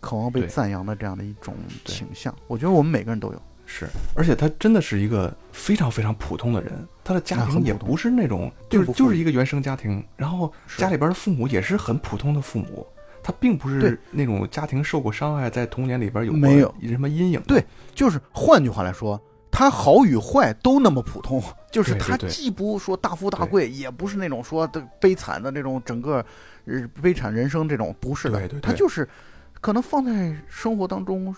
[0.03, 1.55] 渴望被赞扬的这样的一种
[1.87, 2.35] 倾向。
[2.47, 3.43] 我觉得我们每个人都有。
[3.65, 12.87] 是，而且他真的是一个非常非常普通的人，他的家庭也不是那种，就是就是一个原生家庭，然后家里边的父母也是很普通的父母，
[13.23, 19.19] 他并不是那种家庭受过伤害，在童年里边有没有什么阴影，对就是换句话来说，
[19.51, 26.23] 他好与坏都那么普通，就是他既不说大富大贵，也不是那种说的悲惨的那种整个
[26.67, 28.61] 呃悲惨人生这种，不是的，对对对。
[28.61, 29.09] 他就是
[29.63, 31.35] 可能放在生活当中。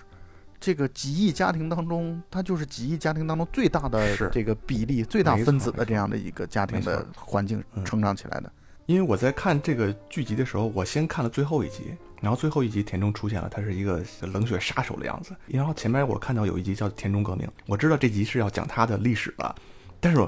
[0.60, 8.50] 这个几亿家庭当中，他就是几亿家庭当中最大的这个比例、最大分子的这样的一个家庭的环境嗯成长起来的。
[8.86, 15.36] 因为我在看这个剧集的时候，我先看了最后一集，然后最后一集田中出现了，他是一个冷血杀手的样子。
[15.48, 19.54] 然后前面我看到有一集叫《田中革命》，我知道这集是要讲他的历史的，
[20.00, 20.18] 但是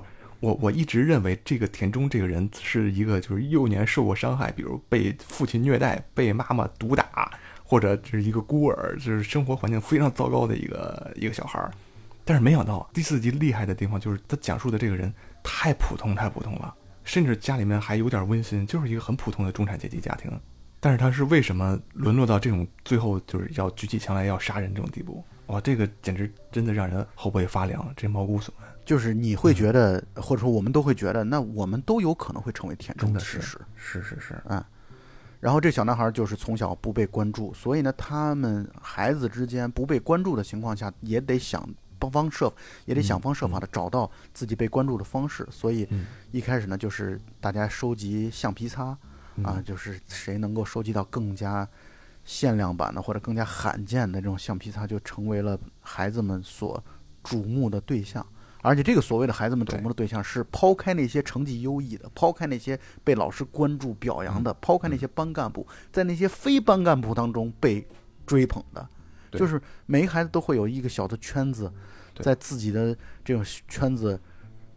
[0.41, 7.33] 我我一直认为这个田中这个人是一个就是幼年受过伤害，比如被父亲虐待、被妈妈毒打，
[7.67, 11.71] 或者是一个孤儿，就是生活环境非常糟糕的一个一个小孩儿。
[12.25, 16.75] 但是没想到第四集厉害的地方就是他讲述的这个人太普通太普通了，
[17.05, 20.31] 甚至家里面还有点温馨，就是一个很普通的中产阶级家庭。
[20.79, 25.25] 但是他是为什么沦落到这种最后就是要举起枪来要杀人这种地步？
[25.47, 28.69] 哇，这个简直真的让人后背发凉，这毛骨悚然。
[28.85, 33.59] 就是你会觉得，或者说我们都会觉得，那我们都有可能会成为田中真的是其实。
[33.75, 34.43] 是是是，
[35.41, 41.69] 然后这小男孩就是从小不被关注，所以呢，他们孩子之间不被关注的情况下，也得想
[41.99, 42.53] 帮方设，
[42.85, 45.47] 也得想方设法的找到自己被关注的方式。
[45.51, 48.97] 所以嗯一开始呢，就是大家收集橡皮擦
[49.37, 51.69] 嗯啊，就是谁能够收集到更加
[52.25, 56.83] 限量版的或者更加罕见的这种橡皮擦，就成为了孩子们所
[57.23, 58.27] 瞩目的对象。
[58.67, 67.87] 而且这个所谓的孩子们瞩目的对象是抛开那些成绩优异的，抛开那些被老师关注表扬的，抛开那些班干部，在那些非班干部当中被
[68.27, 68.85] 追捧的，
[69.31, 71.73] 就是每个孩子都会有一个小的圈子，
[72.17, 72.93] 在自己的
[73.25, 74.21] 这种圈子、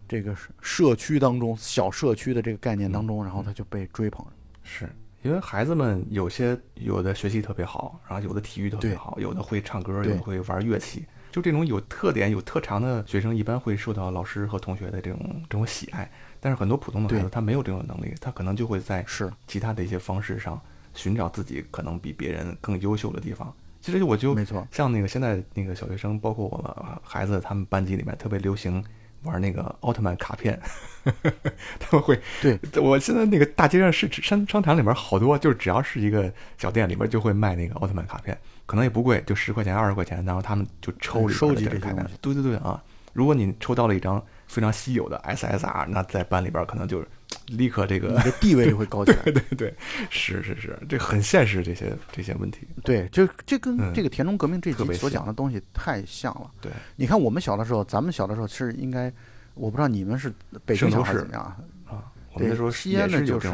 [0.08, 4.24] 这个社区当中，小社区的这个概念当中，然后他就被追捧。
[4.62, 4.88] 是
[5.24, 11.06] 因为孩子们有些有的学习特别好，然后有的体育特别好，有的会唱歌，有的会玩乐器。
[11.32, 16.10] 就这种有特点、有特长的学生，一般会受到老师和同学的这种这种喜爱。
[16.40, 20.60] 但是很多普通的孩子，他没有这种能力，他可能就会在是其他的一些方式上
[20.94, 23.54] 寻找自己可能比别人更优秀的地方。
[23.82, 28.84] 其实我就没错，像那个现在那个小学生，包括我们孩子，他们班级里面特别流行
[29.24, 30.60] 玩那个奥特曼卡片，
[31.80, 42.06] 他们会对，我现在那个大街上是商商场里面好多，就是只要是一个小店里面就会卖那个奥特曼卡片，可能也不贵，就十块钱二十块钱，然后他们就抽里收集这卡片。
[42.22, 42.82] 对对对啊，
[43.14, 47.04] 如果你抽到了一张非常稀有的 SSR，那在班里边可能就
[47.48, 49.24] 立刻这个你的地位就会高起来。
[49.32, 49.76] 对对对，
[50.10, 52.68] 是是是，这很现实这些这些问题。
[52.84, 56.50] 对，这这跟嗯这个田中革命这集所讲的东西太像了。
[56.62, 59.12] 对，你看我们小的时候，咱们小的时候是应该，
[59.54, 60.34] 我不知道你们是
[60.66, 61.58] 北京小孩怎么样啊？
[61.88, 63.50] 啊，我们那对时候西安呢就是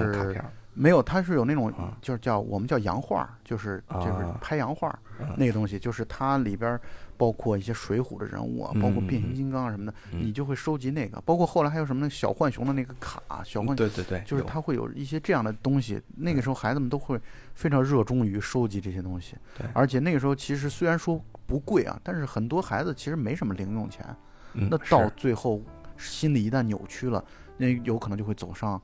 [0.73, 4.93] 没有，它是有那种啊就是叫我们叫洋画儿，就是就是啊拍洋画
[5.38, 6.82] 那个东西，就是它里边儿
[7.18, 11.20] 包括一些水浒的人物啊，包括变形金刚啊什么的，嗯你就会收集那个。
[11.22, 16.01] 包括后来还有什么那小浣熊的那个卡，小浣对对对，就是它会有一些这样的东西。
[16.16, 17.20] 那个时候孩子们都会
[17.53, 24.05] 非常热衷于收集这些东西对，而且那个时候其实虽然说不贵啊，但是很多孩子其实没什么零用钱。
[24.53, 25.61] 嗯那到最后
[25.97, 27.24] 心理一旦扭曲了，
[27.57, 28.82] 那有可能就会走上，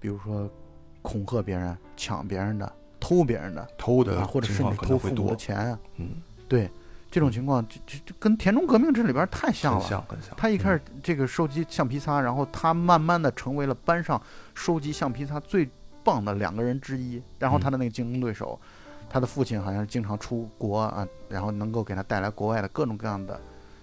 [0.00, 0.50] 比如说
[1.02, 5.78] 恐吓别人、抢别人的、偷别人的偷的啊，或者甚至偷父母的，钱啊。
[5.98, 6.68] 嗯，对，
[7.14, 9.88] 这种情况就就就跟田中革命这里边太像很了。
[9.88, 10.34] 像很像。
[10.36, 14.20] 他一开嗯始这个收集橡皮擦，然后他慢慢的成为了班上
[14.52, 15.70] 收集橡皮擦最
[16.02, 17.22] 棒的两个人之一。
[17.38, 18.58] 然后他的那个竞争对手，
[19.08, 23.40] 他的父亲好像经常出国啊，然后能够给他带来国外的各种各样的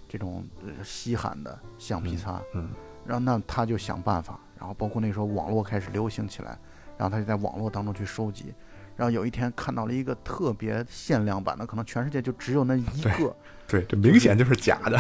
[0.10, 2.42] 这种呃稀罕的橡皮擦。
[2.54, 2.68] 嗯
[3.06, 6.58] 然后那他就想办法，然后包括那时候网络开始流行起来，
[6.98, 8.54] 然后他就在网络当中去收集。
[9.02, 13.36] 然后有一天看到了一个特别限量版的，可能全世界就只有那一个。
[13.68, 15.00] 对，这明显就是假的，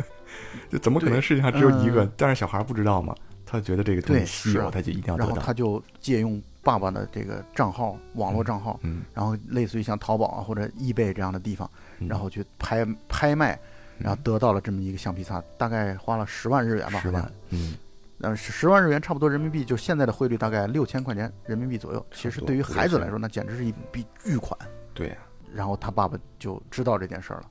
[0.68, 2.12] 就怎么可能世界上只有一个嗯？
[2.14, 3.14] 但是小孩不知道嘛，
[3.46, 5.28] 他觉得这个东西对稀有，他就一定要得到。
[5.28, 11.70] 然后他就借用爸爸的这个账号，网络账号，嗯，然后类似于像淘宝啊或者易贝这样的地方，
[12.00, 13.58] 嗯然后去拍拍卖，
[13.96, 17.78] 然后得到了这么一个橡皮擦，大概花了十万日元吧，十万，嗯，
[18.22, 22.06] 呃，十十万日元差不多人民币，就现在的汇率大概六千块钱人民币左右。
[22.12, 24.56] 其实对于孩子来说，那简直是一笔巨款。
[24.94, 25.16] 对呀，
[25.52, 27.50] 然后他爸爸就知道这件事儿了，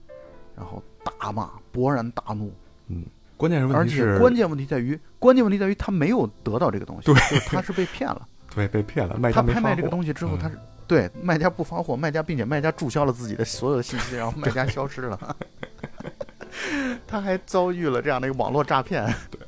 [0.56, 2.54] 然后大骂，勃然大怒。
[2.88, 3.06] 嗯，
[3.36, 8.28] 关键是问而题是，且关键问题在于，关键问题在于他没有得到这个东西，对就是他是被骗了。
[8.56, 10.58] 对被骗了，卖他拍卖这个东西之后，嗯他是
[10.88, 15.20] 对卖家不发货，卖家并且卖家注销了自己的所有的信息，然后卖家消失了。
[17.08, 19.40] 他还遭遇了这样的一个网络诈骗，对，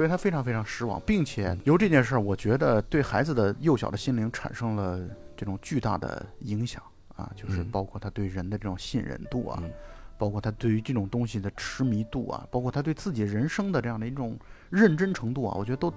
[0.00, 4.98] 所以他非常非常失望，并且由这件事儿，我觉得对孩子的幼小的心灵产生了
[5.36, 6.82] 这种巨大的影响
[7.16, 9.70] 啊，就是嗯包括他对人的这种信任度啊，嗯
[10.16, 14.38] 包括他对于这种东西的痴迷度啊，包括他对自己人生的这样的一种
[14.70, 15.92] 认真程度啊，我觉得都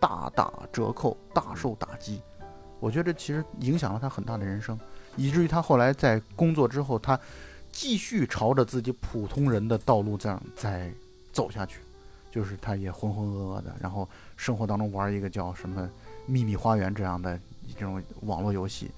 [0.00, 2.22] 大打折扣，大受打击。
[2.80, 4.80] 我觉得这其实影响了他很大的人生，
[5.16, 7.20] 以至于他后来在工作之后，他
[7.70, 10.90] 继续朝着自己普通人的道路这样再
[11.30, 11.80] 走下去，
[12.34, 15.82] 就是他也浑浑噩噩的，然后生活当中玩一个叫什么
[16.26, 17.38] 《秘密花园》这样的
[17.78, 18.90] 这种网络游戏，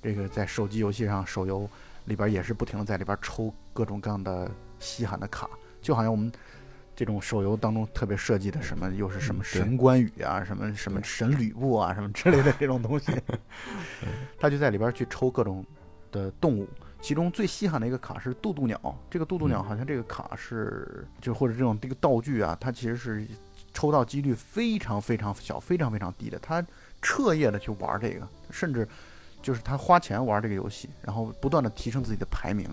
[0.00, 1.68] 这个在手机游戏上手游
[2.04, 5.50] 里边也是不停的在里边抽各种各样的稀罕的卡，
[5.82, 6.30] 就好像我们
[6.94, 13.10] 这种手游当中特别设计的什么又是什么神关羽啊，什么什么神吕布啊，什么之类的这种东西，
[14.38, 15.66] 他就在里边去抽各种
[16.12, 16.68] 的动物。
[17.06, 18.76] 其中最稀罕的一个卡是渡渡鸟，
[19.08, 19.64] 这个渡渡鸟嗯。
[19.64, 23.24] 好像这个卡是就或者这种这个道具啊，它其实是
[23.72, 26.36] 抽到几率非常非常小、非常非常低的。
[26.40, 26.66] 他
[27.00, 28.88] 彻夜的去玩这个，甚至
[29.40, 32.68] 就是他花钱玩这个游戏，然后不断的提升自己的排名。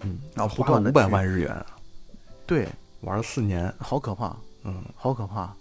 [0.00, 1.48] 嗯，然后不花了五百万日元。
[1.48, 1.64] 啊，
[2.48, 2.68] 对，
[3.02, 4.82] 玩了四年，好可怕，嗯。
[4.96, 5.54] 好可怕，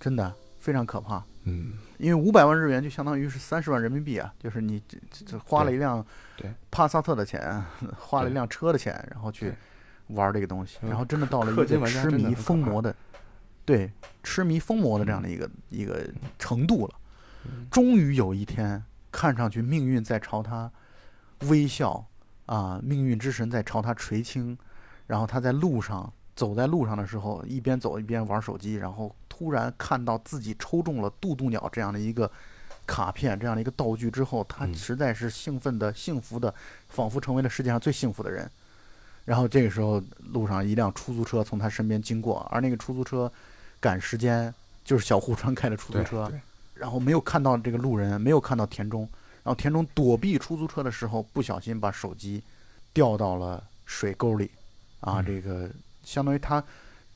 [0.00, 1.22] 真的非常可怕。
[1.48, 6.04] 嗯，因为五百万日元就相当于是三十万人民币啊，就是你这这这花了一辆
[6.36, 6.52] 对。
[6.70, 7.64] 帕萨特的钱，
[7.98, 9.52] 花了一辆车的钱，然后去
[10.08, 12.94] 玩这个东西，嗯然后真的到了一个痴迷疯魔的，
[13.64, 13.90] 对，
[14.22, 16.06] 痴迷疯魔的这样的一个一个
[16.38, 16.94] 程度了。
[17.44, 17.66] 嗯。
[17.70, 20.70] 终于有一天，看上去命运在朝他
[21.48, 22.06] 微笑
[22.46, 24.56] 啊，命运之神在朝他垂青，
[25.06, 32.28] 然后他在路上走在路上的时候，一边走一边玩手机，然后突然看到自己抽中了渡渡鸟这样的一个
[32.84, 34.74] 卡片，这样的一个道具之后，他嗯。
[34.74, 36.52] 实在是兴奋的、幸福的，
[36.88, 38.50] 仿佛成为了世界上最幸福的人。
[39.24, 43.30] 然后这个时候，路上一辆出租车从他身边经过，而那个出租车
[43.78, 44.52] 赶时间，
[44.84, 46.32] 就是小户川开的出租车，
[46.74, 49.02] 然后没有看到这个路人，没有看到田中，
[49.44, 52.42] 然后田中躲避出租车的时候，不小心把手机
[52.92, 54.50] 掉到了水沟里，
[55.00, 55.24] 啊，嗯。
[55.24, 55.70] 这个
[56.02, 56.64] 相当于他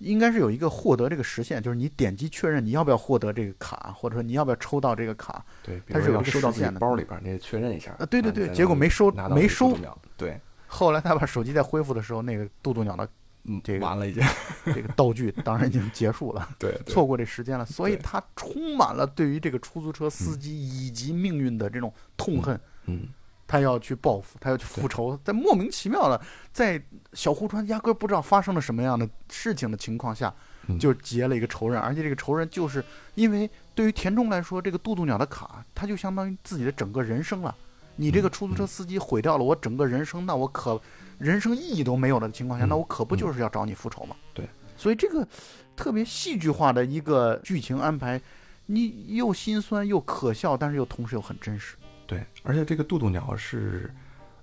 [0.02, 6.80] 应该是有一个获得这个实现，就是你点击确认你要不要获得这个卡，或者说你要不要抽到这个卡，对，它是有一个实现的。
[6.80, 9.76] 包里边，你得确认一下啊对对对结果没收没收。
[10.16, 13.08] 对，后来他把手机在恢复的时候，那个渡渡鸟的
[13.44, 14.22] 嗯， 这个完了已经，
[14.66, 16.48] 这个道具当然已经结束了。
[16.58, 22.58] 对，错过这时间了，所以他充满了对于这个出租车司机以及命运的这种痛恨。
[22.86, 23.08] 嗯，
[23.52, 26.18] 他要去报复，他要去复仇，在莫名其妙的，
[26.54, 26.82] 在
[27.12, 30.34] 小户川压根儿不知道发生了什么样的事情的情况下，
[30.68, 32.82] 嗯就结了一个仇人，而且这个仇人就是
[33.14, 37.54] 因为对于田中来说，这个渡渡鸟的卡，他就相当于自己的整个人生了。
[37.96, 40.80] 你这个出租车司机毁掉了我整个人生，那我可
[41.18, 44.16] 人生意义都没有了的情况下，嗯那我可不就是要找你复仇吗？
[44.32, 44.48] 对，
[44.78, 45.28] 所以这个
[45.76, 48.18] 特别戏剧化的一个剧情安排，
[48.64, 51.76] 你又心酸又可笑，但是又同时又很真实。
[52.12, 53.90] 对，而且这个渡渡鸟是，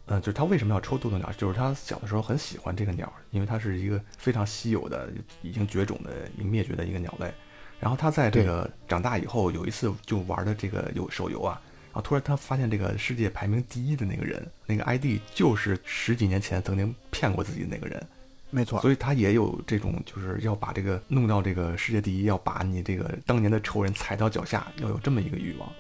[0.08, 1.32] 呃，就是他为什么要抽渡渡鸟？
[1.38, 5.08] 就是他小的时候很喜欢这个鸟，因为它是一个非常稀有的、
[5.44, 7.32] 已经绝种的、已灭绝的一个鸟类。
[7.80, 18.04] 然后他在这个长大以后，有一次就玩的这个有手游啊，然后突然他发现这个世界排名第一的那个人，那个 ID 就是十几年前曾经骗过自己的那个人。
[18.50, 25.72] 没错，所以他也有这种，就是要把这个弄到这个世界第一，要把你这个当年的仇人踩到脚下，要有这么一个欲望。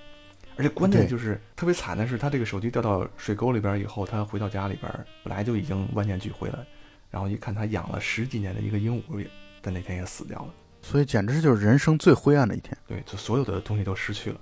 [0.60, 4.91] 而且关键就是特别惨的是，他这个手机掉到水沟里边以后，他回到家里边
[5.24, 6.68] 本来就已经万念俱灰了，
[7.10, 9.26] 然后一看他养了十几年的一个鹦鹉，
[9.62, 12.78] 在那天也死掉了，所以简直就是人生最灰暗的一天。
[12.86, 14.41] 对，就所有的东西都失去了，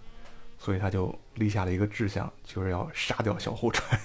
[0.57, 3.99] 所以他就立下了一个志向，就是要杀掉小户川。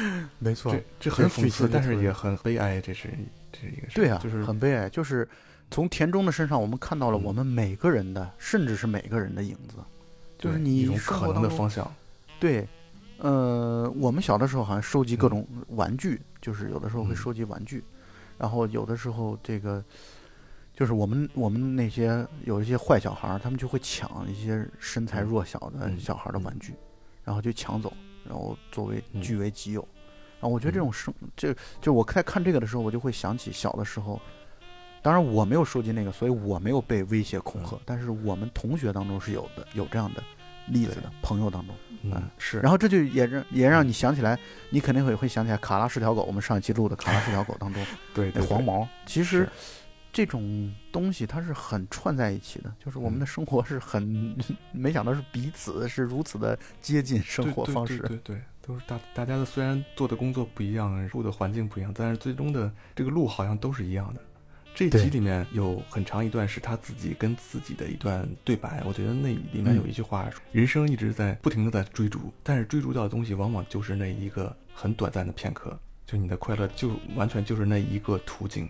[0.38, 3.10] 没错，这这很讽刺，但是也很悲哀，这是
[3.52, 5.28] 这是一个对啊，就是很悲哀，就是。
[5.70, 9.76] 从田中的身上，我们看到了我们每个人的，甚至是每个人的影子，
[10.38, 11.88] 就是你可能的方向。
[12.40, 12.66] 对，
[13.18, 17.84] 呃，我们小的时候好像收集各种玩具，就是有的时候会收集玩具，
[18.38, 19.84] 然后有的时候这个，
[20.74, 26.74] 就是我们我们那些有一些坏小孩，他们就会抢一些身材弱小的小孩的玩具，
[27.22, 27.92] 然后就抢走，
[28.24, 29.86] 然后作为据为己有。
[30.40, 34.20] 然后我觉得这种生，就就我在看这个的时候，我就会想起小的时候。
[35.02, 37.78] 当然我没有收集那个，所以我没有被威胁恐吓。
[37.84, 40.22] 但是我们同学当中是有的，有这样的
[40.66, 42.58] 例子的朋友当中，嗯是。
[42.60, 44.38] 然后这就也让也让你想起来，
[44.70, 46.22] 你肯定会会想起来卡拉是条狗。
[46.22, 47.84] 我们上一期录的卡拉是条狗当中，
[48.14, 49.48] 对那黄毛，其实
[50.12, 54.36] 这种东西它是很串在一起的，就是我们的生活是很
[54.72, 64.20] 没想到是彼此是如此的接近生活方式，对对，都是大大家的虽然做的工作不一样，住的环境不一样，但是最终的这个路好像都是一样的。
[64.78, 75.76] 这集里面有很长一段是他自己跟自己的一段对白，我觉得那里面有一句话：人生一直在不停的在追逐，但是追逐到的东西往往就是那一个很短暂的片刻，
[76.06, 78.68] 就你的快乐就完全就是那一个途径，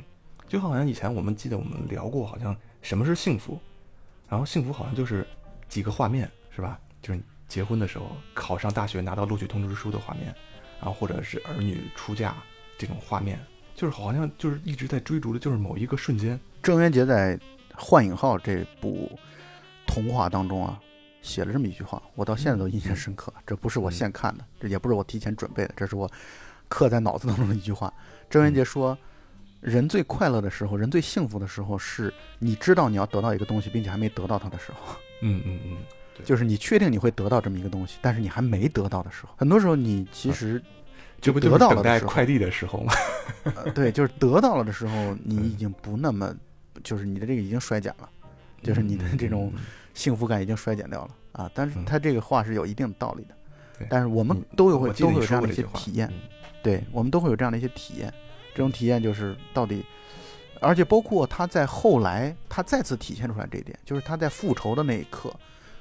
[0.49, 3.61] 就好像以前我们记得我们聊过，好像什么是幸福，
[4.31, 5.27] 然后幸福好像就是
[5.69, 6.81] 几个画面，是吧？
[7.03, 10.35] 就是结婚的时候，考上大学拿到录取通知书的画面，
[10.81, 12.35] 然后或者是儿女出嫁
[12.79, 13.39] 这种画面。
[13.79, 16.39] 就是好像就是一直在追逐的，就是某一个瞬间。
[16.61, 17.37] 郑渊洁在
[17.77, 19.17] 《幻影号》这部
[19.87, 20.81] 童话当中啊，
[21.23, 23.33] 写了这么一句话，我到现在都印象深刻。
[23.47, 26.11] 这不是我现看的，这也不是我提前准备的，这是我
[26.67, 27.95] 刻在脑子当中的一句话。
[28.29, 28.99] 郑渊洁说
[29.63, 34.97] ：“人最快乐的时候，人最幸福的时候，是你知道你要得到一个东西，并且还没得到它的时候。
[35.23, 35.77] ”嗯嗯嗯，
[36.25, 39.29] 就是你确定你会得到这么一个东西，但是你还没得到的时候。
[39.37, 40.61] 很多时候，你其实。
[41.21, 42.93] 这不得到等待快递的时候吗？
[43.75, 46.35] 对，就是得到了的时候，你已经不那么，
[46.85, 48.09] 就是你的这个已经衰减了，
[48.63, 49.53] 就是你的这种
[49.95, 51.51] 幸福感已经衰减掉了啊。
[51.55, 53.35] 但是他这个话是有一定的道理的，
[53.91, 56.13] 但是我们都有会都会有这样的一些体验，
[56.63, 58.13] 对我们都会有这样的一些体验。
[58.55, 59.85] 这种体验就是到底，
[60.61, 65.33] 而且包括他在后来，他再次体现出来这一点，就是他在复仇的那一刻。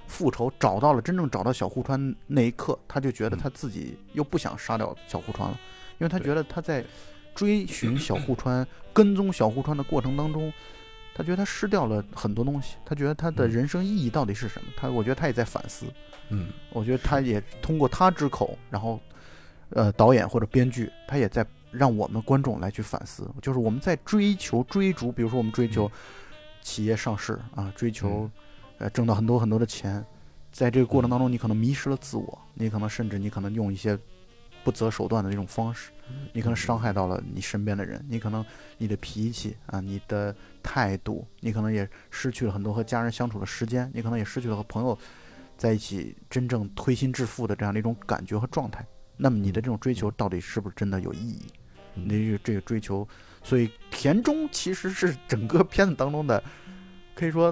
[0.07, 5.59] 复仇找到了真正找到小户川那一刻，他就觉得他自己又不想杀掉小户川了，
[5.99, 6.83] 因为他觉得他在
[7.35, 10.51] 追寻小户川、跟踪小户川的过程当中，
[11.13, 14.71] 他觉得他失掉了很多东西，他觉得他的人生意义到底是什么？
[14.77, 15.85] 他我觉得他也在反思。
[16.29, 18.99] 嗯，我觉得他也通过他之口，然后
[19.71, 25.91] 呃导演或者编剧，他也在让我们观众来去反思，就是我们在追求追逐，比如说我们追求
[26.61, 28.29] 企业上市啊，追求。
[28.79, 30.05] 呃，挣到很多很多的钱，
[30.51, 33.97] 在这个过程当中，你可能迷失了自我，你可能甚至你可能用一些
[34.63, 35.91] 不择手段的那种方式，
[36.31, 38.45] 你可能伤害到了你身边的人，你可能
[38.77, 44.97] 你的脾气啊，你的态度，你可能也失去了很多和家人相处的时间，你可能也失去了和朋友
[45.57, 48.85] 在一起真正推心置腹的这样的一种感觉和状态。
[49.17, 51.41] 那么你的这种追求到底是不是真的有意义？
[51.95, 53.07] 你这个这个追求，
[53.41, 56.43] 所以田中其实是整个片子当中的，
[57.15, 57.51] 可以说。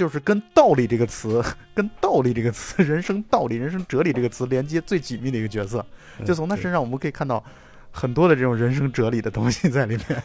[0.00, 1.44] 就是跟道理这个词，
[1.74, 5.84] 跟道理这个词， 人生道理、人生哲理这个词连接最紧密的一个角色，
[6.24, 7.44] 就从他身上我们可以看到
[7.90, 10.22] 很多的这种人生哲理的东西在里面。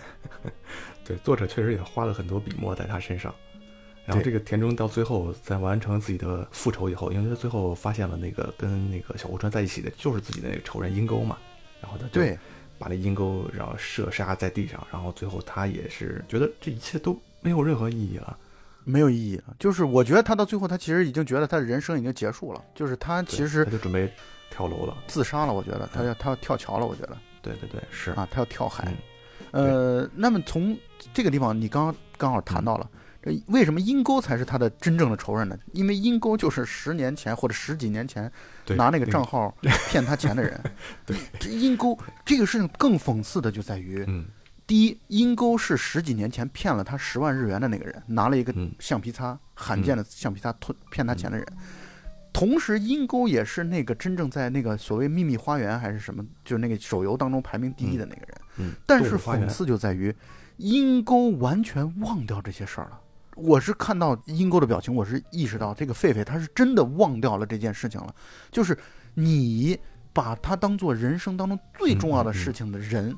[1.04, 3.36] 对，作者确实也花了很多笔墨在他身上。
[4.06, 11.38] 然后这个田中到最后在完成自己的复仇以后，因为他最后发现了那个跟那个小户川在一起的就是自己的那个仇人阴沟嘛，
[11.82, 12.22] 然后他就
[12.80, 18.38] 把那阴沟然后射杀在地上，然后最后他也是觉得这一切都没有任何意义了。
[18.86, 24.10] 没有意义了，就是我觉得他到最后，他其实已经觉得他的人生已经结束了，就是他其实他就准备
[24.50, 25.52] 跳楼了，自杀了。
[25.52, 27.18] 我觉得他要他要跳桥了，我觉得。
[27.42, 28.92] 对对对，是啊，他要跳海。
[29.52, 30.76] 呃，那么从
[31.14, 32.90] 这个地方，你刚刚好谈到了
[33.22, 35.58] 这为什么阴沟才是他的真正的仇人呢？
[35.72, 38.32] 因为阴沟就是十年前或者十几年前
[38.70, 39.56] 拿那个账号
[39.90, 40.60] 骗他钱的人。
[41.06, 44.26] 对，这阴沟这个事情更讽刺的就在于，嗯
[44.68, 51.46] 第一，阴沟是十几年前骗了他十万日元的那个人，拿了一个嗯橡皮擦，罕见的橡皮擦吞骗他钱的人。
[52.34, 58.38] 同时，阴沟也是那个真正在那个所谓秘密花园还是什么，就是那个手游当中排名第一的那个人。
[58.58, 60.14] 嗯，但是讽刺就在于，
[60.58, 63.00] 阴沟完全忘掉这些事儿了。
[63.36, 68.14] 我是看到阴沟的表情，我是意识到这个狒狒他是真的忘掉了这件事情了。
[68.52, 68.78] 就是
[69.14, 69.78] 你
[70.12, 73.16] 把他当做人生当中最重要的事情的人，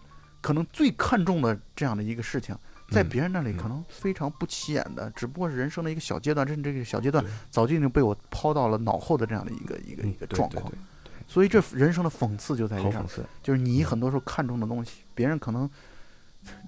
[0.48, 2.56] 可能最看重的这样的一个事情，
[2.90, 3.58] 在嗯别人那里嗯。
[3.58, 10.72] 可能非常不起眼的，只不过是人生的一个小阶段，甚至这个小阶段早就已经被我抛到了脑后的这样的一个一个嗯一个状况。
[10.72, 10.78] 对
[11.28, 15.70] 所以这人生的讽刺就在于这儿好讽，刺，就是你很多时候看重的东西，别人可能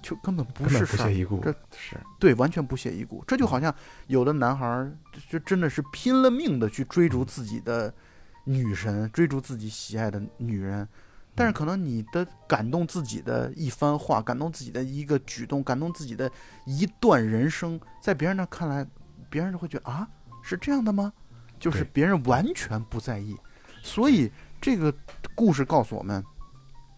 [0.02, 1.40] 就根本不是事儿不屑，一顾。
[1.40, 1.96] 这，是。
[2.18, 3.24] 对，完全不屑一顾。
[3.26, 3.74] 这就好像
[4.08, 4.94] 有的男孩儿
[5.30, 7.90] 就真的是拼了命的去追逐自己的
[8.44, 10.86] 女神，追逐自己喜爱的女人，
[11.34, 16.30] 但是可能你的感动自己的一番话，感动自己的一个举动，感动自己的
[16.66, 18.86] 一段人生，在别人那看来，
[19.28, 20.06] 别人就会觉得啊，
[20.42, 21.12] 是这样的吗？
[21.58, 23.36] 就是别人完全不在意。
[23.82, 24.92] 所以这个
[25.34, 26.22] 故事告诉我们，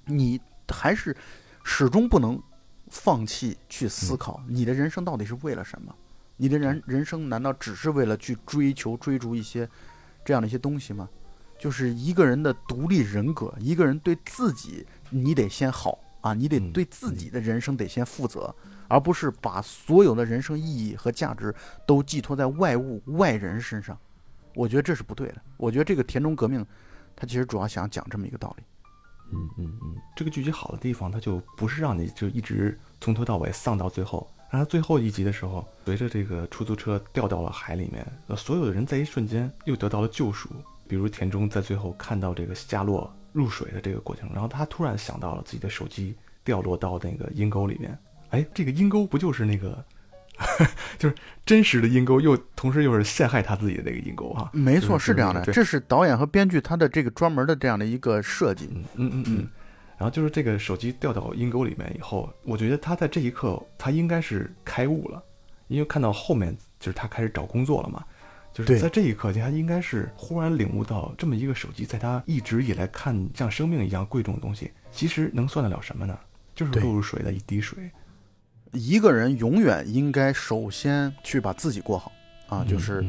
[0.06, 1.16] 你还是
[1.62, 2.40] 始终不能
[2.88, 5.94] 放弃去思考，你的人生到底是为了什么？
[6.36, 9.68] 你的人人生难道只是为了去追求、追逐一些
[10.24, 11.08] 这样的一些东西吗？
[11.62, 18.52] 就是一个人的独立人格，一个人对自己，你得先好啊，你得嗯对自己的人生得先负责，
[18.88, 21.54] 而不是把所有的人生意义和价值
[21.86, 23.96] 都寄托在外物、外人身上。
[24.56, 25.36] 我觉得这是不对的。
[25.56, 26.66] 我觉得这个田中革命，
[27.14, 28.64] 它其实主要想讲这么一个道理。
[29.32, 34.28] 嗯嗯嗯，这个剧集好的地方，它就不是让你就一直从头到尾丧到最后。
[34.50, 40.50] 然后最后一集的时候，随着这个出租车掉到了海里面，呃，所有的人在一瞬间又得到了救赎。
[40.92, 46.14] 比如田中在最后看到这个夏洛入水的这个过程，然后他突然想到了自己的手机
[46.44, 47.98] 掉落到那个阴沟里面。
[48.28, 49.82] 哎，这个阴沟不就是那个，
[51.00, 51.14] 就是
[51.46, 58.68] 真实的阴沟，又同时又是陷害他自己的那个 阴沟哈、没错，就是是这样的，这是导演和编剧他的这个专门的这样的一个设计。
[58.74, 59.48] 嗯嗯嗯嗯。
[59.96, 65.22] 然后就是这个手机掉到阴沟里面以后，我觉得他在这一刻他应该是开悟了，
[65.68, 68.04] 因为看到后面就是他开始找工作了嘛，
[68.52, 76.18] 就是在这一刻他应该是忽然领悟到这么一个手机，在他一直以来看像生命一样贵重的东西，其实能算得了什么呢？
[76.54, 77.90] 就是对落入水的一滴水。
[78.72, 82.10] 一个人永远应该首先去把自己过好
[82.48, 83.04] 啊，就是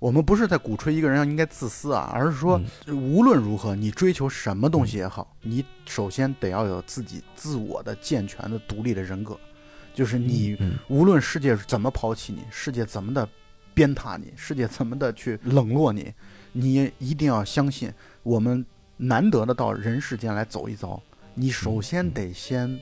[0.00, 9.38] 我们不是在鼓吹一个人要应该自私啊，而是说无论如何，你追求什么东西也好，你首先得要有自己自我的健全的独立的人格，
[9.94, 13.28] 就是你嗯无论世界怎么抛弃你，世界怎么的
[13.78, 16.12] 鞭挞你，世界怎么的去冷落你，
[16.50, 18.66] 你一定要相信，我们
[18.96, 21.00] 难得的到人世间来走一遭，
[21.32, 22.76] 你首先得先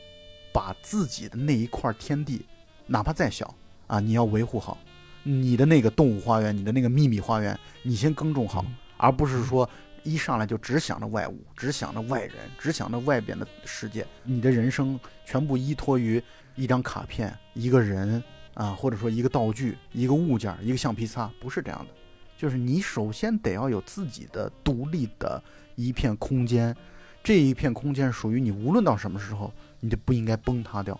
[0.54, 2.46] 把自己的那一块天地，
[2.86, 3.54] 哪怕再小
[3.86, 4.78] 啊，你要维护好。
[5.22, 8.64] 你的那个动物花园，你的那个秘密花园，你先耕种好，
[8.96, 9.68] 而不是说
[10.02, 14.06] 一上来就只想着外物，只想着外人，只想着外边的世界。
[14.24, 16.22] 你的人生全部依托于
[16.54, 18.24] 一张卡片、一个人
[18.56, 21.94] 啊，或者说一个道具、一个物件、一个橡皮擦，不是这样的。
[22.38, 25.42] 就是你首先得要有自己的独立的
[25.74, 26.74] 一片空间，
[27.22, 30.98] 这一片空间属于你，无论到什么时候，你都不应该崩塌掉，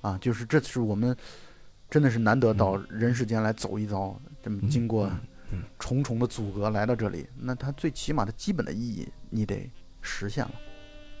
[0.00, 1.16] 啊，就是这是我们
[1.88, 5.10] 真的是难得到人世间来走一遭，这么经过
[5.78, 10.54] 重重的阻隔来到这里，那它最起码的基本的意义你得实现了，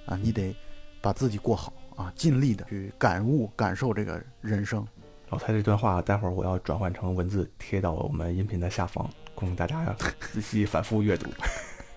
[0.06, 0.54] 啊，你得
[1.00, 4.86] 把自己过好啊，尽力的去感悟感受这个人生。
[5.28, 9.94] 然后他这段话，待会儿我要转换成文字贴到我们音频的下方，供大家
[10.32, 11.28] 仔细反复阅读。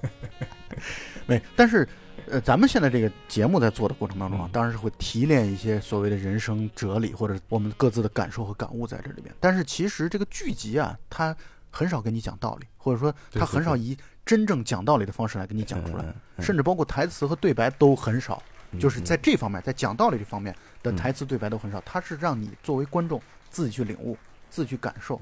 [1.27, 1.88] 没，但是，
[2.27, 9.34] 呃，咱们现在这个节目在做的过程当中啊嗯，当然是会提炼一些所谓的人生哲理或者我们各自的感受和感悟在这里边。
[9.39, 11.36] 但是其实这个剧集啊，它
[11.69, 18.41] 很少跟你讲道理，或者说它很少以真正讲道理的方式来跟你讲出来，嗯嗯甚至包括台词和对白都很少。
[18.72, 24.17] 嗯就是在这方面，在讲道理这方面的嗯台词对白都很少，它是让你作为观众自己去领悟、
[24.49, 25.20] 自己去感受、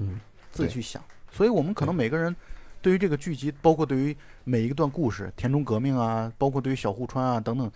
[0.52, 1.02] 自己去想。
[1.30, 2.34] 所以我们可能每个人
[2.80, 7.70] 对于这个剧集，包括对于每一段故事，田中革命啊，包括对于小户川啊等等，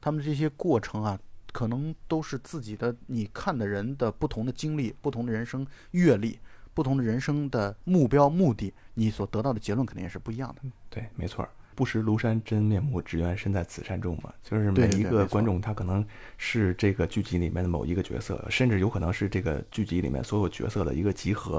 [0.00, 1.18] 他们这些过程啊，
[1.52, 6.38] 可能都是自己的你看的人的不同的经历、不同的人生阅历、
[6.74, 10.62] 不同的人生的目标目的，你所得到的结论肯定也是不一样的。
[10.90, 11.50] 对，没错儿。
[11.76, 14.32] 不识庐山真面目，只缘身在此山中嘛。
[14.42, 16.04] 就是每一个观众，他可能
[16.38, 21.58] 是这个剧集里面的某一个角色，甚至有可能是这个剧集里面所有角色的一个集合。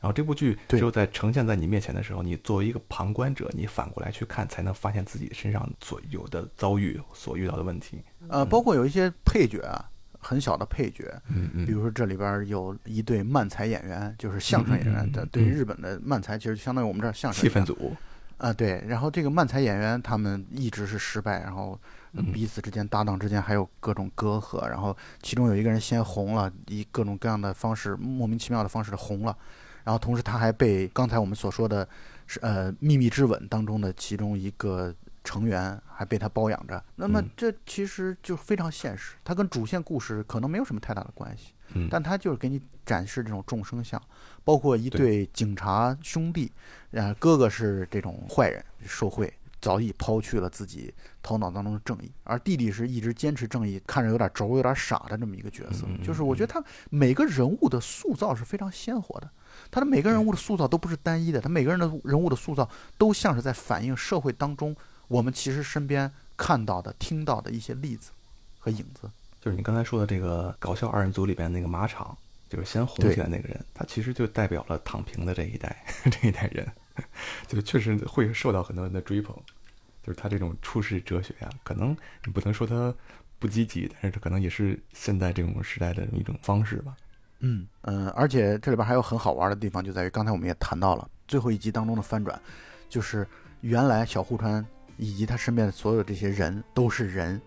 [0.00, 8.00] 然后这部剧对只有在呈现在你面前的时候，你作为一个旁观者，你反过来去看，才能发现自己身上所有的遭遇、所遇到的问题。
[8.28, 9.90] 呃，包括有一些配角啊，
[10.20, 17.96] 很小的配角，嗯嗯比如说这里边有一对漫才演员，就是相声演员的，对日本的漫才其实相当于我们这儿相声气氛组，
[18.38, 18.82] 啊，对。
[18.88, 21.78] 然后这个漫才演员他们一直是失败，然后
[22.32, 29.36] 彼此之间搭档之间还有各种隔阂，然后其中有一个人先红了，以各种各样的方式，莫名其妙的方式红了，
[29.84, 31.86] 然后同时他还被刚才我们所说的
[32.26, 34.94] 是呃《秘密之吻》当中的其中一个
[35.28, 37.28] 成员还被他包养着，那么嗯。
[37.36, 41.52] 这其实就非常现实，它跟主线故事可能没有什么太大的关系。
[41.74, 44.02] 嗯，但他就是给你展示这种众生相，
[44.42, 46.50] 包括一对警察兄弟，
[46.92, 59.30] 呃，哥哥是这种坏人，受贿，早已抛去了自己头脑当中的正义，而弟弟是一直坚持正义，看着有点轴、有点傻的这么一个角色就是我觉得他每个人物的塑造是非常鲜活的，
[59.70, 62.66] 他的每个人物的塑造都不是单一的，他每个人的人物的塑造
[62.96, 64.74] 都像是在反映社会当中
[65.08, 68.12] 我们其实身边看到的、听到的一些例子
[68.58, 69.10] 和影子。
[69.40, 72.16] 就是你刚才说的这个搞笑二人组里边那个马场，
[72.48, 76.70] 就是先红起来那个人，他其实就代表了躺平的这一代 这一代人，
[77.46, 79.34] 就确实会受到很多人的追捧。
[80.02, 81.94] 就是他这种处世哲学呀、可能
[82.24, 82.94] 你不能说他
[83.38, 86.96] 不积极，但是这可能也是现在这种时代的一种方式吧。
[87.40, 92.40] 嗯嗯，而且这里边还有很好玩的地方，就在于刚才我们也谈到了最后一集当中的翻转，
[92.88, 93.28] 就是
[93.60, 94.64] 原来小户川
[94.98, 97.40] 以及他身边的所有这些人都是人，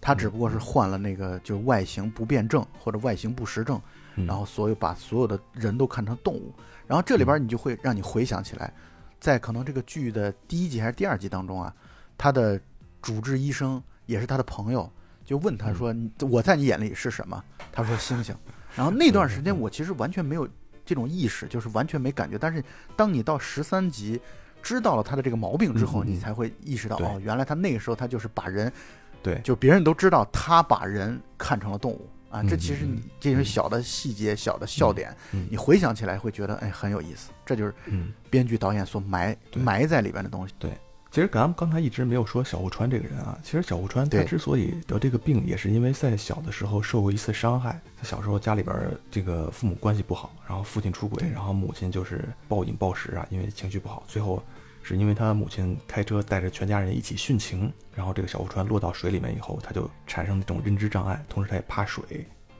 [0.00, 3.80] 他只不过是患了那个就是外形不变症或者外形不实症，
[4.14, 4.26] 嗯。
[4.26, 6.54] 然后所有把所有的人都看成动物，
[6.86, 8.72] 然后这里边你就会让你回想起来，
[9.18, 11.74] 在可能这个剧的第一集还是第二集当中啊，
[12.16, 12.60] 他的
[13.02, 14.90] 主治医生也是他的朋友，
[15.24, 15.94] 就问他说
[16.30, 17.42] ：“我在你眼里是什么？”
[17.72, 18.34] 他说：“星星。”
[18.76, 20.48] 然后 那段时间我其实完全没有
[20.84, 22.38] 这种意识，就是完全没感觉。
[22.38, 22.62] 但是
[22.96, 24.20] 当你到十三集
[24.68, 28.70] 知道了他的这个毛病之后，你才会意识到哦，原来他那个时候他就是把人，
[29.22, 32.42] 对，就别人都知道他把人看成了动物啊。
[32.42, 37.30] 嗯这其实嗯你这些小的细节、小的笑点，嗯你回想起来会觉得哎很有意思。
[37.46, 38.12] 这就是嗯。
[38.30, 40.52] 编剧导演所埋对埋在里边的东西。
[41.10, 43.38] 其实咱们刚才一直没有说小户川这个人啊。
[43.42, 47.80] 其实小户川他之所以得这个病，也是因为在小的时候受过一次伤害。
[47.96, 54.02] 他小时候家里边儿这个父母关系不好，然后父亲出轨，然后母亲就是暴饮暴食啊，因为情绪不好。
[54.06, 54.42] 最后
[54.82, 62.04] 是因为他母亲开车带着全家人一起殉情，然后这个小户川落到水里面以后，他就产生那种认知障碍，同时他也怕水。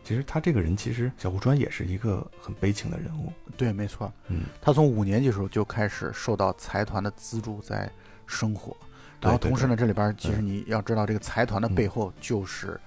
[0.02, 3.30] 其实他这个人，其实小户川也是一个很悲情的人物。
[3.58, 4.10] 对，没错。
[4.28, 7.90] 嗯，他从五年级的时候就开始受到财团的资助在
[8.28, 8.76] 生活，
[9.20, 12.78] 然后同时呢，这里边其实嗯你要知道，这个财团的背后就是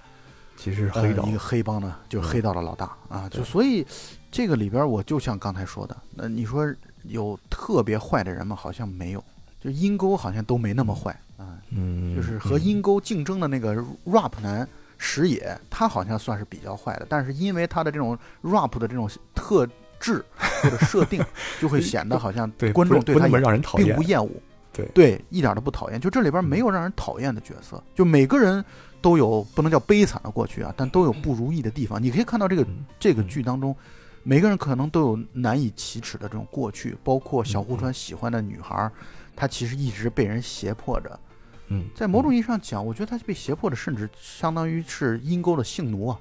[0.56, 1.24] 其实黑道。
[1.24, 3.28] 一个黑帮呢，就黑道的老大啊。
[3.28, 3.86] 就所以
[4.30, 6.72] 这个里边，我就像刚才说的，那你说
[7.02, 8.54] 有特别坏的人吗？
[8.54, 9.22] 好像没有，
[9.60, 11.58] 就阴沟好像都没那么坏啊。
[11.70, 13.74] 嗯，就是和嗯阴沟竞争的那个
[14.06, 14.66] rap 男
[14.96, 19.68] 石野，他好像算是比较坏的，但是因为他的这种 rap 的这种特
[19.98, 20.24] 质
[20.62, 21.24] 或者设定，
[21.60, 24.02] 就会显得好像 对观众对他也让人讨厌并不。
[24.04, 24.30] 厌恶。
[24.72, 26.00] 对对，一点都不讨厌。
[26.00, 28.64] 就这里边没有让人讨厌的角色，就每个人
[29.00, 32.02] 都有不能叫悲惨的过去啊，但都有不如意的地方。
[32.02, 33.76] 你可以看到这个嗯这个剧当中，
[34.22, 38.90] 每个人可能都有难以启齿的这种过去，包括小户川喜欢的女孩，
[39.36, 41.20] 她其实一直被人胁迫着。
[41.68, 46.18] 嗯，在某种意义上讲，我觉得他被胁迫的，甚至相当于是阴沟的性奴啊。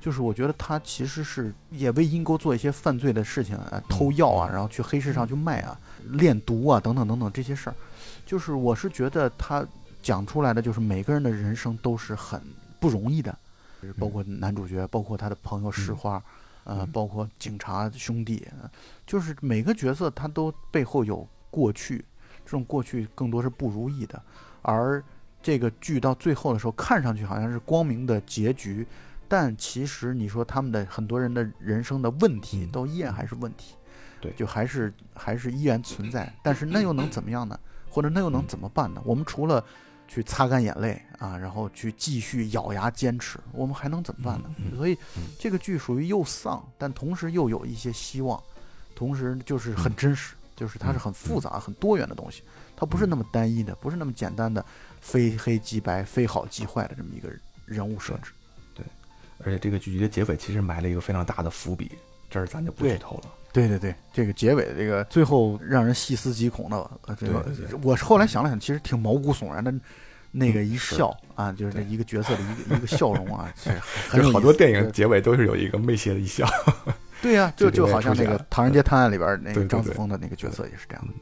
[0.00, 5.78] 就是我觉得他其实是也为阴沟做一些犯罪的事情啊，偷药啊，然后去黑市上去卖啊，
[6.10, 7.76] 炼毒啊，等等等等这些事儿。
[8.24, 9.66] 就是我是觉得他
[10.02, 12.40] 讲出来的，就是每个人的人生都是很
[12.80, 13.36] 不容易的，
[13.98, 16.22] 包括男主角，包括他的朋友石花，
[16.64, 18.70] 呃，嗯包括警察兄弟，呃
[19.06, 22.04] 就是每个角色他都背后有过去，
[22.44, 24.20] 这种过去更多是不如意的。
[24.62, 25.02] 而
[25.42, 28.86] 这个剧到最后的时候，看上去好像是光明的结局，
[29.28, 33.74] 但其实你说他们的很多人的人生的问题嗯都依然还是问题，
[34.22, 36.32] 对就还是还是依然存在。
[36.42, 37.60] 但是那又能怎么样呢？
[37.90, 39.02] 或者那又能怎么办呢？
[39.04, 39.62] 我们除了
[40.08, 44.50] 去擦干眼泪啊，然后去继续咬牙坚持，我们还能怎么办呢？
[44.76, 48.42] 所以嗯这个剧属于又丧，但同时又有一些希望，
[48.94, 52.42] 同时就是很真实，就是它是很复杂、很多元的东西，
[52.76, 54.64] 它不是那么单一的，不是那么简单的
[55.00, 57.30] 非黑即白、非好即坏的这么一个
[57.66, 58.32] 人物设置。
[58.74, 58.84] 对
[59.44, 61.92] 而且这个剧集的结尾其实埋了一个非常大的伏笔，
[62.30, 63.32] 这儿咱就不剧透了。
[63.52, 66.76] 对对对，这个结尾的这个最后让人细思极恐的，
[67.06, 67.44] 呃，这个
[67.82, 69.72] 我后来想了想，其实挺毛骨悚然的。
[70.34, 73.70] 那个一笑啊，就是这对一个角色的一个一个笑容啊， 这
[74.08, 76.48] 很就是好多电影结尾都是有一个媚邪的一笑。
[77.20, 81.12] 对呀、 就就好像那个唐人街探案》里边那个张子枫的那个角色也是这样的。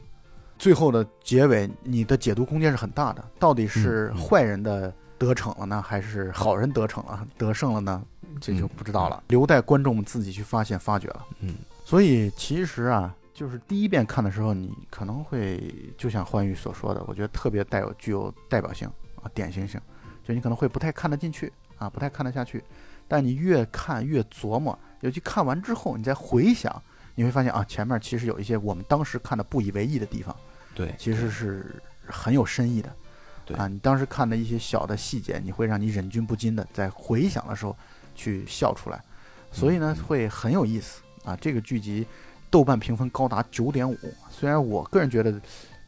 [0.57, 8.01] 最后的结尾，你的解读空间是很大的，到底是坏人的得逞了呢，还是好人得逞了、得胜了呢？
[8.39, 11.25] 这就嗯不知道了，留待观众们自己去发现、发掘了。
[11.41, 18.87] 嗯所以其实啊，就是第一遍看的时候，你可能会就像欢愉所说的，我觉得特别带有具有代表性
[19.21, 19.79] 啊、典型性，
[20.23, 22.63] 就你可能会不太看得进去啊，不太看得下去。
[23.07, 26.81] 但你越看越琢磨，尤其看完之后，你再回想，
[27.13, 30.33] 你会发现啊，前面其实有一些我们当时看的不以为意的地方，
[30.73, 31.75] 对，其实是
[32.05, 32.95] 很有深意的。
[33.43, 33.57] 对。
[33.57, 37.75] 啊，你当时看的一些小的细节，你会让你忍俊不禁的在回想的时候
[38.15, 39.03] 去笑出来，
[39.51, 40.03] 所以呢嗯。
[40.05, 41.37] 会很有意思啊。
[41.39, 42.05] 这个剧集
[42.49, 43.97] 豆瓣评分高达九点五，
[44.29, 45.39] 虽然我个人觉得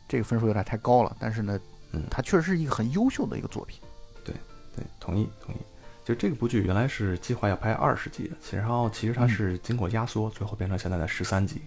[0.07, 1.59] 这个分数有点太高了，但是呢
[1.91, 3.79] 嗯，它确实是一个很优秀的一个作品。
[4.23, 4.33] 对
[4.75, 5.57] 对，同意同意。
[6.05, 11.61] 就这个部剧原来是计划要拍二十集的，其实然后其实它嗯是经过压缩，最后变成现在的十三集，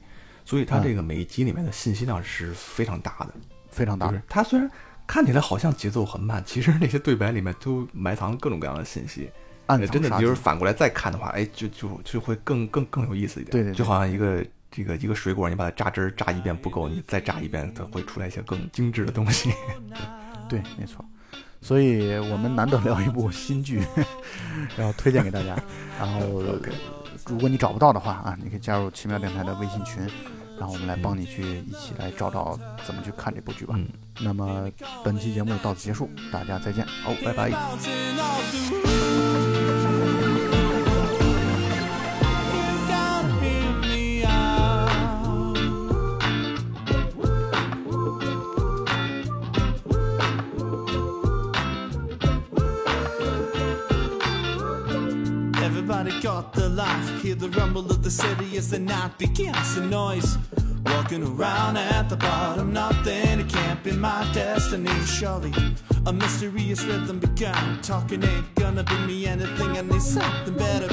[0.44, 3.28] 所以它嗯这个每一集里面的信息量是非常大的。
[3.70, 4.70] 非常大就是它虽然
[5.06, 9.30] 看起来好像节奏很慢，其实那些对白里面都埋藏各种各样的信息。
[9.66, 10.34] 暗呃真的，就是。
[10.34, 13.50] 反过来再看的话，哎，就就就会更更更有意思一点。
[13.52, 19.52] 对对对就好像一个这个一个水果，你把它榨汁儿榨一遍不够，你再榨一遍，它会出来一些更精致的东西。
[20.48, 21.04] 对，没错。
[21.60, 23.82] 所以我们难得聊一部新剧，
[24.76, 25.56] 然后推荐给大家。
[25.98, 26.42] 然后
[27.26, 30.06] 如果你找不到的话啊，你可以加入奇妙电台的微信群，
[30.60, 33.74] 然后我们来帮你去一起来找找怎么去看这部剧吧。
[33.76, 33.88] 嗯，
[34.20, 34.70] 那么
[35.02, 37.50] 本期节目到此结束，大家再见，好，拜拜。
[57.38, 59.74] The rumble of the city as the night begins.
[59.74, 60.38] The noise.
[60.86, 63.40] Walking around at the bottom, nothing.
[63.40, 64.90] It can't be my destiny.
[65.04, 65.52] Surely
[66.06, 67.80] a mysterious rhythm begun.
[67.82, 69.76] Talking ain't gonna be me anything.
[69.76, 70.88] I need something better.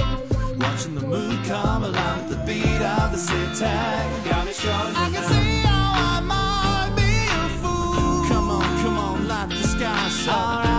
[0.58, 4.30] Watching the moon come alive with the beat of the city.
[4.30, 4.96] Got me struggling.
[4.96, 8.28] I can see how I might be a fool.
[8.28, 10.73] Come on, come on, light the sky so.